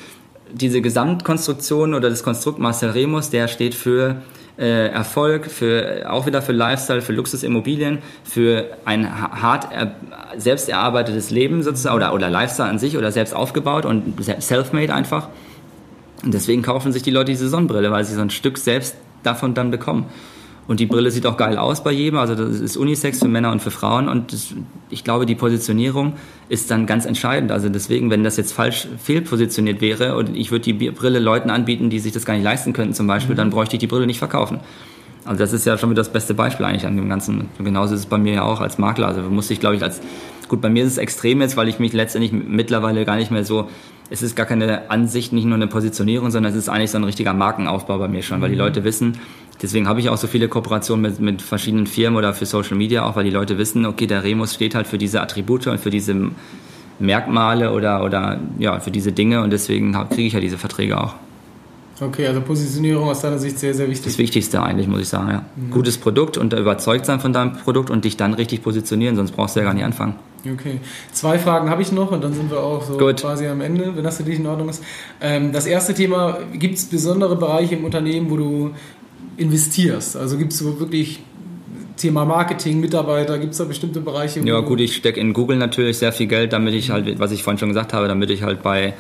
diese 0.53 0.81
Gesamtkonstruktion 0.81 1.93
oder 1.93 2.09
das 2.09 2.23
Konstrukt 2.23 2.59
Marcel 2.59 2.91
Remus, 2.91 3.29
der 3.29 3.47
steht 3.47 3.73
für 3.73 4.21
äh, 4.57 4.87
Erfolg, 4.87 5.45
für 5.47 6.05
auch 6.09 6.25
wieder 6.25 6.41
für 6.41 6.51
Lifestyle, 6.53 7.01
für 7.01 7.13
Luxusimmobilien, 7.13 7.99
für 8.23 8.65
ein 8.85 9.21
ha- 9.21 9.41
hart 9.41 9.67
er, 9.71 9.95
selbst 10.37 10.69
erarbeitetes 10.69 11.31
Leben 11.31 11.63
sozusagen 11.63 11.95
oder, 11.95 12.13
oder 12.13 12.29
Lifestyle 12.29 12.69
an 12.69 12.79
sich 12.79 12.97
oder 12.97 13.11
selbst 13.11 13.35
aufgebaut 13.35 13.85
und 13.85 14.23
se- 14.23 14.37
self-made 14.39 14.93
einfach. 14.93 15.29
Und 16.23 16.33
deswegen 16.33 16.61
kaufen 16.61 16.91
sich 16.91 17.03
die 17.03 17.11
Leute 17.11 17.31
diese 17.31 17.49
Sonnenbrille, 17.49 17.91
weil 17.91 18.03
sie 18.03 18.15
so 18.15 18.21
ein 18.21 18.29
Stück 18.29 18.57
selbst 18.57 18.95
davon 19.23 19.53
dann 19.53 19.69
bekommen. 19.69 20.05
Und 20.67 20.81
die 20.81 20.85
Brille 20.85 21.11
sieht 21.11 21.25
auch 21.25 21.37
geil 21.37 21.57
aus 21.57 21.83
bei 21.83 21.91
jedem. 21.91 22.19
Also 22.19 22.35
das 22.35 22.59
ist 22.59 22.75
Unisex 22.75 23.19
für 23.19 23.27
Männer 23.27 23.51
und 23.51 23.61
für 23.61 23.71
Frauen. 23.71 24.09
Und 24.09 24.33
das, 24.33 24.53
ich 24.89 25.03
glaube, 25.03 25.25
die 25.25 25.35
Positionierung 25.35 26.13
ist 26.49 26.69
dann 26.69 26.85
ganz 26.85 27.05
entscheidend. 27.05 27.51
Also 27.51 27.69
deswegen, 27.69 28.09
wenn 28.09 28.23
das 28.23 28.35
jetzt 28.35 28.51
falsch 28.51 28.87
fehlpositioniert 28.97 29.79
wäre 29.79 30.17
und 30.17 30.35
ich 30.35 30.51
würde 30.51 30.73
die 30.73 30.91
Brille 30.91 31.19
Leuten 31.19 31.49
anbieten, 31.49 31.89
die 31.89 31.99
sich 31.99 32.11
das 32.11 32.25
gar 32.25 32.33
nicht 32.33 32.43
leisten 32.43 32.73
könnten 32.73 32.93
zum 32.93 33.07
Beispiel, 33.07 33.35
dann 33.35 33.49
bräuchte 33.49 33.77
ich 33.77 33.79
die 33.79 33.87
Brille 33.87 34.07
nicht 34.07 34.19
verkaufen. 34.19 34.59
Also 35.23 35.39
das 35.39 35.53
ist 35.53 35.65
ja 35.65 35.77
schon 35.77 35.89
wieder 35.89 36.01
das 36.01 36.11
beste 36.11 36.33
Beispiel 36.33 36.65
eigentlich 36.65 36.85
an 36.85 36.95
dem 36.95 37.09
Ganzen. 37.09 37.47
Und 37.57 37.65
genauso 37.65 37.93
ist 37.93 38.01
es 38.01 38.05
bei 38.05 38.17
mir 38.17 38.33
ja 38.33 38.43
auch 38.43 38.61
als 38.61 38.77
Makler. 38.77 39.07
Also 39.07 39.21
musste 39.21 39.53
ich, 39.53 39.59
glaube 39.59 39.75
ich, 39.75 39.83
als 39.83 40.01
gut, 40.47 40.61
bei 40.61 40.69
mir 40.69 40.83
ist 40.83 40.93
es 40.93 40.97
extrem 40.97 41.41
jetzt, 41.41 41.57
weil 41.57 41.67
ich 41.67 41.79
mich 41.79 41.93
letztendlich 41.93 42.31
mittlerweile 42.31 43.03
gar 43.05 43.17
nicht 43.17 43.31
mehr 43.31 43.43
so, 43.43 43.69
es 44.09 44.21
ist 44.21 44.35
gar 44.35 44.45
keine 44.45 44.89
Ansicht, 44.89 45.33
nicht 45.33 45.45
nur 45.45 45.55
eine 45.55 45.67
Positionierung, 45.67 46.31
sondern 46.31 46.51
es 46.51 46.57
ist 46.57 46.69
eigentlich 46.69 46.91
so 46.91 46.97
ein 46.97 47.03
richtiger 47.03 47.33
Markenaufbau 47.33 47.97
bei 47.97 48.07
mir 48.07 48.23
schon, 48.23 48.41
weil 48.41 48.49
die 48.49 48.55
Leute 48.55 48.83
wissen, 48.83 49.19
deswegen 49.61 49.87
habe 49.87 49.99
ich 49.99 50.09
auch 50.09 50.17
so 50.17 50.27
viele 50.27 50.47
Kooperationen 50.47 51.01
mit, 51.01 51.19
mit 51.19 51.41
verschiedenen 51.41 51.87
Firmen 51.87 52.17
oder 52.17 52.33
für 52.33 52.45
Social 52.45 52.77
Media 52.77 53.03
auch, 53.03 53.15
weil 53.15 53.25
die 53.25 53.31
Leute 53.31 53.57
wissen, 53.57 53.85
okay, 53.85 54.07
der 54.07 54.23
Remus 54.23 54.53
steht 54.53 54.75
halt 54.75 54.87
für 54.87 54.97
diese 54.97 55.21
Attribute 55.21 55.67
und 55.67 55.79
für 55.79 55.89
diese 55.89 56.31
Merkmale 56.99 57.71
oder, 57.73 58.03
oder 58.03 58.39
ja, 58.57 58.79
für 58.79 58.91
diese 58.91 59.11
Dinge 59.11 59.41
und 59.43 59.51
deswegen 59.51 59.93
kriege 60.09 60.27
ich 60.27 60.33
ja 60.33 60.39
diese 60.39 60.57
Verträge 60.57 60.99
auch. 60.99 61.15
Okay, 61.99 62.27
also 62.27 62.41
Positionierung 62.41 63.09
aus 63.09 63.21
deiner 63.21 63.39
Sicht 63.39 63.57
sehr, 63.57 63.73
sehr 63.73 63.89
wichtig. 63.89 64.05
Das 64.05 64.17
Wichtigste 64.19 64.61
eigentlich, 64.61 64.87
muss 64.87 65.01
ich 65.01 65.07
sagen, 65.07 65.29
ja. 65.29 65.45
Gutes 65.71 65.97
Produkt 65.97 66.37
und 66.37 66.53
überzeugt 66.53 67.07
sein 67.07 67.19
von 67.19 67.33
deinem 67.33 67.53
Produkt 67.53 67.89
und 67.89 68.05
dich 68.05 68.17
dann 68.17 68.35
richtig 68.35 68.61
positionieren, 68.61 69.15
sonst 69.15 69.31
brauchst 69.31 69.55
du 69.55 69.61
ja 69.61 69.65
gar 69.65 69.73
nicht 69.73 69.83
anfangen. 69.83 70.15
Okay. 70.53 70.79
Zwei 71.11 71.39
Fragen 71.39 71.69
habe 71.69 71.81
ich 71.81 71.91
noch 71.91 72.11
und 72.11 72.23
dann 72.23 72.33
sind 72.33 72.51
wir 72.51 72.59
auch 72.59 72.83
so 72.83 72.97
Gut. 72.97 73.21
quasi 73.21 73.47
am 73.47 73.61
Ende, 73.61 73.95
wenn 73.95 74.03
das 74.03 74.17
für 74.17 74.23
dich 74.23 74.39
in 74.39 74.47
Ordnung 74.47 74.69
ist. 74.69 74.83
Ähm, 75.21 75.51
das 75.51 75.65
erste 75.65 75.93
Thema, 75.93 76.39
gibt 76.53 76.77
es 76.77 76.85
besondere 76.85 77.35
Bereiche 77.35 77.75
im 77.75 77.85
Unternehmen, 77.85 78.29
wo 78.29 78.37
du 78.37 78.71
investierst? 79.37 80.17
Also 80.17 80.37
gibt 80.37 80.53
es 80.53 80.63
wirklich 80.63 81.21
Thema 81.97 82.25
Marketing, 82.25 82.79
Mitarbeiter, 82.79 83.37
gibt 83.39 83.53
es 83.53 83.57
da 83.57 83.63
bestimmte 83.65 84.01
Bereiche? 84.01 84.39
Ja, 84.41 84.59
gut, 84.59 84.79
ich 84.79 84.95
stecke 84.95 85.19
in 85.19 85.33
Google 85.33 85.57
natürlich 85.57 85.97
sehr 85.97 86.11
viel 86.11 86.27
Geld, 86.27 86.53
damit 86.53 86.73
ich 86.73 86.91
halt, 86.91 87.19
was 87.19 87.31
ich 87.31 87.43
vorhin 87.43 87.57
schon 87.57 87.69
gesagt 87.69 87.93
habe, 87.93 88.07
damit 88.07 88.29
ich 88.29 88.43
halt 88.43 88.61
bei 88.61 88.93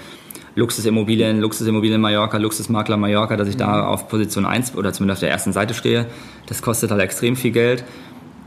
Luxusimmobilien, 0.55 1.39
Luxusimmobilien 1.39 2.01
Mallorca, 2.01 2.37
Luxusmakler 2.37 2.97
Mallorca, 2.97 3.37
dass 3.37 3.47
ich 3.47 3.57
da 3.57 3.85
auf 3.85 4.07
Position 4.07 4.43
1 4.43 4.75
oder 4.75 4.91
zumindest 4.91 5.17
auf 5.17 5.19
der 5.21 5.29
ersten 5.29 5.53
Seite 5.53 5.75
stehe. 5.75 6.07
Das 6.47 6.63
kostet 6.63 6.89
halt 6.89 6.99
extrem 7.01 7.35
viel 7.35 7.51
Geld. 7.51 7.83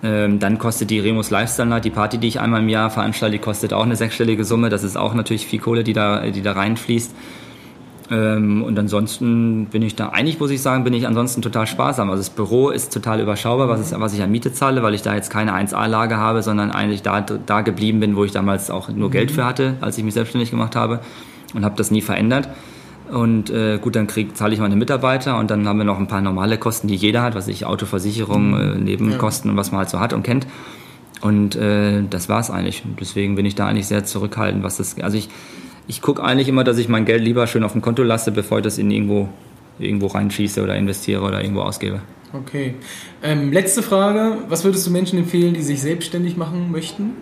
Ähm, 0.03 0.39
dann 0.39 0.59
kostet 0.59 0.91
die 0.91 0.99
Remus 0.99 1.31
Lifestyle 1.31 1.69
Night, 1.69 1.85
die 1.85 1.91
Party, 1.91 2.19
die 2.19 2.29
ich 2.29 2.41
einmal 2.41 2.61
im 2.63 2.69
Jahr 2.69 2.91
veranstalte, 2.91 3.37
die 3.37 3.43
kostet 3.43 3.73
auch 3.73 3.85
eine 3.85 3.97
sechsstellige 3.97 4.45
Summe. 4.45 4.71
Das 4.71 4.83
ist 4.83 4.97
auch 4.97 5.15
natürlich 5.15 5.47
viel 5.47 5.61
Kohle, 5.61 5.85
die 5.85 5.93
da, 5.93 6.31
die 6.31 6.43
da 6.43 6.53
reinfließt. 6.53 7.15
Ähm, 8.11 8.65
und 8.65 8.79
ansonsten 8.79 9.67
bin 9.67 9.83
ich 9.83 9.95
da, 9.95 10.09
eigentlich 10.09 10.41
muss 10.41 10.51
ich 10.51 10.63
sagen, 10.63 10.85
bin 10.85 10.95
ich 10.95 11.07
ansonsten 11.07 11.43
total 11.43 11.67
sparsam. 11.67 12.11
Also 12.11 12.21
das 12.21 12.31
Büro 12.31 12.71
ist 12.71 12.93
total 12.93 13.21
überschaubar, 13.21 13.69
was, 13.69 13.81
ist, 13.81 14.01
was 14.01 14.15
ich 14.15 14.23
an 14.23 14.31
Miete 14.31 14.53
zahle, 14.53 14.83
weil 14.83 14.95
ich 14.95 15.03
da 15.03 15.15
jetzt 15.15 15.31
keine 15.31 15.53
1A-Lage 15.53 16.17
habe, 16.17 16.43
sondern 16.43 16.71
eigentlich 16.71 17.03
da, 17.03 17.21
da 17.21 17.61
geblieben 17.61 18.01
bin, 18.01 18.17
wo 18.17 18.25
ich 18.25 18.33
damals 18.33 18.71
auch 18.71 18.89
nur 18.89 19.11
Geld 19.11 19.31
für 19.31 19.45
hatte, 19.45 19.77
als 19.81 19.97
ich 19.97 20.05
mich 20.05 20.15
selbstständig 20.15 20.51
gemacht 20.51 20.75
habe 20.75 21.01
und 21.55 21.65
habe 21.65 21.77
das 21.77 21.91
nie 21.91 22.01
verändert. 22.01 22.49
Und 23.11 23.51
äh, 23.51 23.79
gut, 23.79 23.97
dann 23.97 24.07
krieg, 24.07 24.37
zahle 24.37 24.55
ich 24.55 24.61
meine 24.61 24.77
Mitarbeiter 24.77 25.39
und 25.39 25.51
dann 25.51 25.67
haben 25.67 25.79
wir 25.79 25.85
noch 25.85 25.99
ein 25.99 26.07
paar 26.07 26.21
normale 26.21 26.59
Kosten, 26.59 26.87
die 26.87 26.95
jeder 26.95 27.23
hat, 27.23 27.35
was 27.35 27.49
ich 27.49 27.67
Autoversicherung, 27.67 28.57
äh, 28.57 28.75
Nebenkosten 28.77 29.51
und 29.51 29.57
was 29.57 29.73
man 29.73 29.81
halt 29.81 29.91
so 29.91 29.99
hat 29.99 30.13
und 30.13 30.23
kennt. 30.23 30.47
Und 31.21 31.57
äh, 31.57 32.03
das 32.09 32.29
war's 32.29 32.51
eigentlich. 32.51 32.83
Deswegen 33.01 33.35
bin 33.35 33.45
ich 33.47 33.55
da 33.55 33.67
eigentlich 33.67 33.89
sehr 33.89 34.05
zurückhaltend, 34.05 34.63
was 34.63 34.77
das. 34.77 34.99
Also 35.01 35.19
ich, 35.19 35.29
ich 35.89 36.03
gucke 36.03 36.23
eigentlich 36.23 36.49
immer, 36.49 36.63
dass 36.63 36.79
ich 36.79 36.89
mein 36.89 37.05
Geld 37.05 37.23
lieber 37.23 37.47
schön 37.47 37.65
auf 37.65 37.73
dem 37.73 37.83
Konto 37.83 38.03
lasse, 38.03 38.31
bevor 38.31 38.59
ich 38.59 38.65
das 38.65 38.79
in 38.79 38.91
irgendwo, 38.91 39.29
irgendwo 39.79 40.07
reinschieße 40.07 40.63
oder 40.63 40.77
investiere 40.77 41.23
oder 41.23 41.43
irgendwo 41.43 41.63
ausgebe. 41.63 42.01
Okay. 42.33 42.75
Ähm, 43.23 43.53
letzte 43.53 43.83
Frage. 43.83 44.39
Was 44.49 44.65
würdest 44.65 44.87
du 44.87 44.91
Menschen 44.93 45.19
empfehlen, 45.19 45.55
die 45.55 45.63
sich 45.63 45.81
selbstständig 45.83 46.37
machen 46.37 46.71
möchten? 46.71 47.13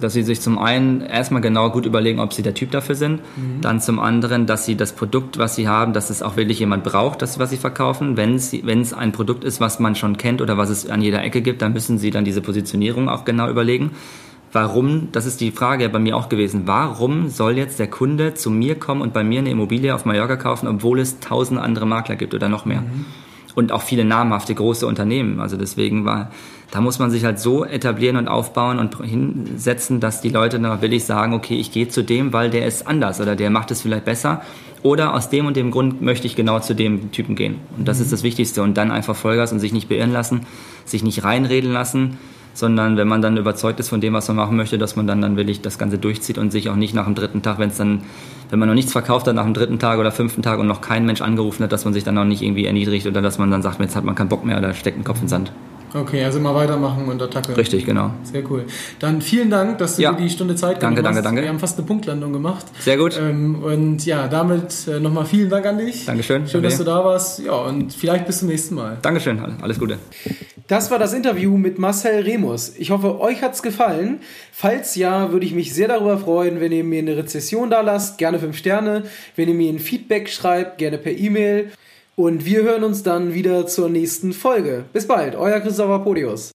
Dass 0.00 0.12
sie 0.12 0.22
sich 0.22 0.40
zum 0.40 0.58
einen 0.58 1.00
erstmal 1.00 1.40
genau 1.40 1.70
gut 1.70 1.86
überlegen, 1.86 2.20
ob 2.20 2.32
sie 2.32 2.42
der 2.42 2.54
Typ 2.54 2.70
dafür 2.70 2.94
sind. 2.94 3.20
Mhm. 3.36 3.60
Dann 3.60 3.80
zum 3.80 3.98
anderen, 3.98 4.46
dass 4.46 4.64
sie 4.64 4.76
das 4.76 4.92
Produkt, 4.92 5.38
was 5.38 5.54
sie 5.54 5.68
haben, 5.68 5.92
dass 5.92 6.10
es 6.10 6.22
auch 6.22 6.36
wirklich 6.36 6.58
jemand 6.58 6.84
braucht, 6.84 7.22
das, 7.22 7.38
was 7.38 7.50
sie 7.50 7.56
verkaufen. 7.56 8.16
Wenn 8.16 8.34
es, 8.34 8.52
wenn 8.64 8.80
es 8.80 8.92
ein 8.92 9.12
Produkt 9.12 9.44
ist, 9.44 9.60
was 9.60 9.78
man 9.78 9.94
schon 9.94 10.16
kennt 10.16 10.40
oder 10.40 10.56
was 10.58 10.70
es 10.70 10.88
an 10.88 11.02
jeder 11.02 11.22
Ecke 11.22 11.42
gibt, 11.42 11.62
dann 11.62 11.72
müssen 11.72 11.98
sie 11.98 12.10
dann 12.10 12.24
diese 12.24 12.40
Positionierung 12.40 13.08
auch 13.08 13.24
genau 13.24 13.48
überlegen. 13.48 13.92
Warum, 14.52 15.08
das 15.12 15.24
ist 15.24 15.40
die 15.40 15.50
Frage 15.50 15.88
bei 15.88 15.98
mir 15.98 16.14
auch 16.14 16.28
gewesen, 16.28 16.62
warum 16.66 17.28
soll 17.30 17.56
jetzt 17.56 17.78
der 17.78 17.86
Kunde 17.86 18.34
zu 18.34 18.50
mir 18.50 18.74
kommen 18.74 19.00
und 19.00 19.14
bei 19.14 19.24
mir 19.24 19.38
eine 19.38 19.50
Immobilie 19.50 19.94
auf 19.94 20.04
Mallorca 20.04 20.36
kaufen, 20.36 20.68
obwohl 20.68 21.00
es 21.00 21.20
tausend 21.20 21.58
andere 21.58 21.86
Makler 21.86 22.16
gibt 22.16 22.34
oder 22.34 22.50
noch 22.50 22.66
mehr? 22.66 22.82
Mhm. 22.82 23.06
Und 23.54 23.72
auch 23.72 23.82
viele 23.82 24.04
namhafte 24.04 24.54
große 24.54 24.86
Unternehmen. 24.86 25.40
Also 25.40 25.56
deswegen 25.56 26.04
war, 26.04 26.30
da 26.70 26.80
muss 26.80 26.98
man 26.98 27.10
sich 27.10 27.24
halt 27.24 27.38
so 27.38 27.64
etablieren 27.64 28.16
und 28.16 28.28
aufbauen 28.28 28.78
und 28.78 29.02
hinsetzen, 29.02 30.00
dass 30.00 30.22
die 30.22 30.30
Leute 30.30 30.58
dann 30.58 30.80
willig 30.80 31.04
sagen, 31.04 31.34
okay, 31.34 31.56
ich 31.56 31.70
gehe 31.70 31.88
zu 31.88 32.02
dem, 32.02 32.32
weil 32.32 32.48
der 32.48 32.66
ist 32.66 32.86
anders 32.86 33.20
oder 33.20 33.36
der 33.36 33.50
macht 33.50 33.70
es 33.70 33.82
vielleicht 33.82 34.06
besser. 34.06 34.42
Oder 34.82 35.14
aus 35.14 35.30
dem 35.30 35.46
und 35.46 35.56
dem 35.56 35.70
Grund 35.70 36.02
möchte 36.02 36.26
ich 36.26 36.34
genau 36.34 36.58
zu 36.58 36.74
dem 36.74 37.12
Typen 37.12 37.36
gehen. 37.36 37.56
Und 37.76 37.86
das 37.86 37.98
mhm. 37.98 38.04
ist 38.04 38.12
das 38.12 38.22
Wichtigste. 38.22 38.62
Und 38.62 38.76
dann 38.76 38.90
einfach 38.90 39.14
Vollgas 39.14 39.52
und 39.52 39.60
sich 39.60 39.72
nicht 39.72 39.88
beirren 39.88 40.12
lassen, 40.12 40.46
sich 40.84 41.04
nicht 41.04 41.22
reinreden 41.22 41.72
lassen, 41.72 42.18
sondern 42.54 42.96
wenn 42.96 43.08
man 43.08 43.22
dann 43.22 43.36
überzeugt 43.36 43.80
ist 43.80 43.88
von 43.88 44.00
dem, 44.00 44.12
was 44.12 44.28
man 44.28 44.36
machen 44.36 44.56
möchte, 44.56 44.78
dass 44.78 44.96
man 44.96 45.06
dann, 45.06 45.20
dann 45.22 45.36
willig 45.36 45.60
das 45.60 45.78
Ganze 45.78 45.98
durchzieht 45.98 46.38
und 46.38 46.52
sich 46.52 46.68
auch 46.68 46.76
nicht 46.76 46.94
nach 46.94 47.06
dem 47.06 47.14
dritten 47.14 47.42
Tag, 47.42 47.58
wenn 47.58 47.70
es 47.70 47.76
dann, 47.76 48.02
wenn 48.50 48.58
man 48.58 48.68
noch 48.68 48.74
nichts 48.74 48.92
verkauft 48.92 49.26
hat 49.26 49.34
nach 49.34 49.44
dem 49.44 49.54
dritten 49.54 49.78
Tag 49.78 49.98
oder 49.98 50.12
fünften 50.12 50.42
Tag 50.42 50.58
und 50.58 50.66
noch 50.66 50.80
kein 50.80 51.06
Mensch 51.06 51.22
angerufen 51.22 51.64
hat, 51.64 51.72
dass 51.72 51.84
man 51.84 51.94
sich 51.94 52.04
dann 52.04 52.16
auch 52.18 52.24
nicht 52.24 52.42
irgendwie 52.42 52.66
erniedrigt 52.66 53.06
oder 53.06 53.22
dass 53.22 53.38
man 53.38 53.50
dann 53.50 53.62
sagt, 53.62 53.80
jetzt 53.80 53.96
hat 53.96 54.04
man 54.04 54.14
keinen 54.14 54.28
Bock 54.28 54.44
mehr 54.44 54.58
oder 54.58 54.74
steckt 54.74 54.96
den 54.96 55.04
Kopf 55.04 55.18
in 55.18 55.24
den 55.24 55.28
Sand. 55.28 55.52
Okay, 55.94 56.24
also 56.24 56.40
mal 56.40 56.54
weitermachen 56.54 57.06
und 57.06 57.20
Attacke. 57.20 57.56
Richtig, 57.56 57.84
genau. 57.84 58.12
Sehr 58.22 58.50
cool. 58.50 58.64
Dann 58.98 59.20
vielen 59.20 59.50
Dank, 59.50 59.78
dass 59.78 59.96
du 59.96 60.02
ja. 60.02 60.12
dir 60.12 60.22
die 60.22 60.30
Stunde 60.30 60.54
Zeit 60.54 60.80
genommen 60.80 60.96
danke, 60.96 61.08
hast. 61.08 61.16
Danke, 61.16 61.24
danke, 61.24 61.42
Wir 61.42 61.48
haben 61.50 61.58
fast 61.58 61.78
eine 61.78 61.86
Punktlandung 61.86 62.32
gemacht. 62.32 62.64
Sehr 62.78 62.96
gut. 62.96 63.18
Ähm, 63.20 63.62
und 63.62 64.04
ja, 64.06 64.26
damit 64.28 64.88
äh, 64.88 65.00
nochmal 65.00 65.26
vielen 65.26 65.50
Dank 65.50 65.66
an 65.66 65.78
dich. 65.78 66.06
Dankeschön. 66.06 66.48
Schön, 66.48 66.62
dass 66.62 66.78
du 66.78 66.84
da 66.84 67.04
warst. 67.04 67.40
Ja, 67.40 67.52
und 67.52 67.92
vielleicht 67.92 68.26
bis 68.26 68.38
zum 68.38 68.48
nächsten 68.48 68.74
Mal. 68.74 68.98
Dankeschön, 69.02 69.38
alles 69.60 69.78
Gute. 69.78 69.98
Das 70.68 70.90
war 70.90 70.98
das 70.98 71.12
Interview 71.12 71.56
mit 71.56 71.78
Marcel 71.78 72.22
Remus. 72.22 72.74
Ich 72.78 72.90
hoffe, 72.90 73.20
euch 73.20 73.42
hat's 73.42 73.62
gefallen. 73.62 74.20
Falls 74.52 74.94
ja, 74.94 75.32
würde 75.32 75.44
ich 75.44 75.54
mich 75.54 75.74
sehr 75.74 75.88
darüber 75.88 76.18
freuen, 76.18 76.60
wenn 76.60 76.72
ihr 76.72 76.84
mir 76.84 77.00
eine 77.00 77.16
Rezession 77.16 77.68
da 77.68 77.80
lasst. 77.80 78.18
Gerne 78.18 78.38
5 78.38 78.56
Sterne. 78.56 79.02
Wenn 79.36 79.48
ihr 79.48 79.54
mir 79.54 79.72
ein 79.72 79.80
Feedback 79.80 80.28
schreibt, 80.28 80.78
gerne 80.78 80.98
per 80.98 81.12
E-Mail. 81.12 81.72
Und 82.14 82.44
wir 82.44 82.62
hören 82.62 82.84
uns 82.84 83.02
dann 83.02 83.34
wieder 83.34 83.66
zur 83.66 83.88
nächsten 83.88 84.32
Folge. 84.32 84.84
Bis 84.92 85.08
bald, 85.08 85.34
euer 85.34 85.60
Christopher 85.60 85.98
Podius. 85.98 86.51